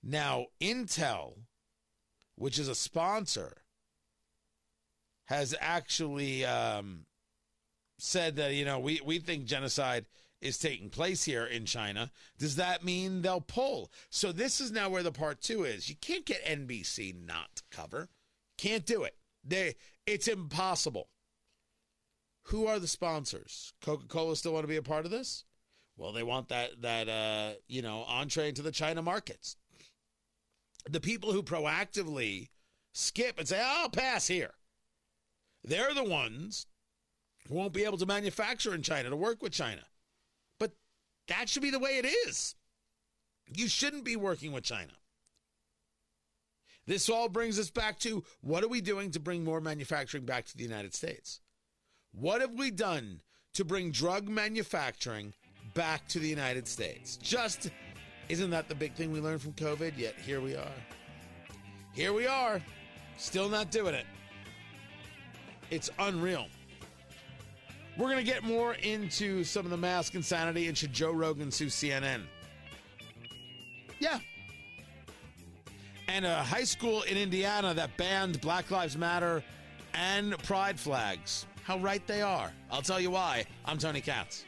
Now, 0.02 0.46
Intel, 0.60 1.34
which 2.34 2.58
is 2.58 2.66
a 2.66 2.74
sponsor, 2.74 3.58
has 5.30 5.54
actually 5.60 6.44
um, 6.44 7.06
said 7.98 8.36
that 8.36 8.52
you 8.52 8.64
know 8.64 8.80
we 8.80 9.00
we 9.04 9.20
think 9.20 9.44
genocide 9.44 10.04
is 10.42 10.58
taking 10.58 10.90
place 10.90 11.24
here 11.24 11.44
in 11.46 11.64
China. 11.64 12.10
Does 12.36 12.56
that 12.56 12.84
mean 12.84 13.22
they'll 13.22 13.40
pull? 13.40 13.92
So 14.10 14.32
this 14.32 14.60
is 14.60 14.72
now 14.72 14.88
where 14.90 15.04
the 15.04 15.12
part 15.12 15.40
two 15.40 15.64
is. 15.64 15.88
You 15.88 15.94
can't 16.00 16.26
get 16.26 16.44
NBC 16.44 17.14
not 17.26 17.56
to 17.56 17.62
cover. 17.70 18.08
Can't 18.58 18.84
do 18.84 19.04
it. 19.04 19.16
They 19.44 19.76
it's 20.04 20.26
impossible. 20.28 21.08
Who 22.44 22.66
are 22.66 22.80
the 22.80 22.88
sponsors? 22.88 23.72
Coca-Cola 23.80 24.34
still 24.34 24.52
want 24.52 24.64
to 24.64 24.68
be 24.68 24.76
a 24.76 24.82
part 24.82 25.04
of 25.04 25.12
this? 25.12 25.44
Well, 25.96 26.12
they 26.12 26.24
want 26.24 26.48
that 26.48 26.82
that 26.82 27.08
uh, 27.08 27.52
you 27.68 27.82
know, 27.82 28.04
entree 28.08 28.48
into 28.48 28.62
the 28.62 28.72
China 28.72 29.00
markets. 29.00 29.56
The 30.88 31.00
people 31.00 31.32
who 31.32 31.42
proactively 31.44 32.48
skip 32.92 33.38
and 33.38 33.46
say, 33.46 33.62
"I'll 33.64 33.90
pass 33.90 34.26
here." 34.26 34.54
They're 35.64 35.94
the 35.94 36.04
ones 36.04 36.66
who 37.48 37.54
won't 37.54 37.72
be 37.72 37.84
able 37.84 37.98
to 37.98 38.06
manufacture 38.06 38.74
in 38.74 38.82
China 38.82 39.10
to 39.10 39.16
work 39.16 39.42
with 39.42 39.52
China. 39.52 39.82
But 40.58 40.72
that 41.28 41.48
should 41.48 41.62
be 41.62 41.70
the 41.70 41.78
way 41.78 41.98
it 41.98 42.06
is. 42.06 42.54
You 43.52 43.68
shouldn't 43.68 44.04
be 44.04 44.16
working 44.16 44.52
with 44.52 44.64
China. 44.64 44.92
This 46.86 47.08
all 47.08 47.28
brings 47.28 47.58
us 47.58 47.70
back 47.70 47.98
to 48.00 48.24
what 48.40 48.64
are 48.64 48.68
we 48.68 48.80
doing 48.80 49.10
to 49.12 49.20
bring 49.20 49.44
more 49.44 49.60
manufacturing 49.60 50.24
back 50.24 50.46
to 50.46 50.56
the 50.56 50.62
United 50.64 50.94
States? 50.94 51.40
What 52.12 52.40
have 52.40 52.54
we 52.54 52.70
done 52.70 53.20
to 53.54 53.64
bring 53.64 53.90
drug 53.90 54.28
manufacturing 54.28 55.34
back 55.74 56.08
to 56.08 56.18
the 56.18 56.28
United 56.28 56.66
States? 56.66 57.16
Just 57.16 57.70
isn't 58.28 58.50
that 58.50 58.68
the 58.68 58.74
big 58.74 58.94
thing 58.94 59.12
we 59.12 59.20
learned 59.20 59.42
from 59.42 59.52
COVID? 59.52 59.96
Yet 59.96 60.14
here 60.16 60.40
we 60.40 60.56
are. 60.56 60.72
Here 61.92 62.12
we 62.12 62.26
are, 62.26 62.60
still 63.16 63.48
not 63.48 63.70
doing 63.70 63.94
it. 63.94 64.06
It's 65.70 65.90
unreal. 65.98 66.48
We're 67.96 68.10
going 68.10 68.24
to 68.24 68.32
get 68.32 68.42
more 68.42 68.74
into 68.74 69.44
some 69.44 69.64
of 69.64 69.70
the 69.70 69.76
mask 69.76 70.14
insanity 70.14 70.68
and 70.68 70.76
should 70.76 70.92
Joe 70.92 71.12
Rogan 71.12 71.50
sue 71.50 71.66
CNN? 71.66 72.22
Yeah. 73.98 74.18
And 76.08 76.24
a 76.24 76.42
high 76.42 76.64
school 76.64 77.02
in 77.02 77.16
Indiana 77.16 77.74
that 77.74 77.96
banned 77.96 78.40
Black 78.40 78.70
Lives 78.70 78.96
Matter 78.96 79.44
and 79.94 80.36
pride 80.44 80.78
flags. 80.78 81.46
How 81.62 81.78
right 81.78 82.04
they 82.06 82.22
are. 82.22 82.52
I'll 82.70 82.82
tell 82.82 83.00
you 83.00 83.10
why. 83.10 83.44
I'm 83.64 83.78
Tony 83.78 84.00
Katz. 84.00 84.44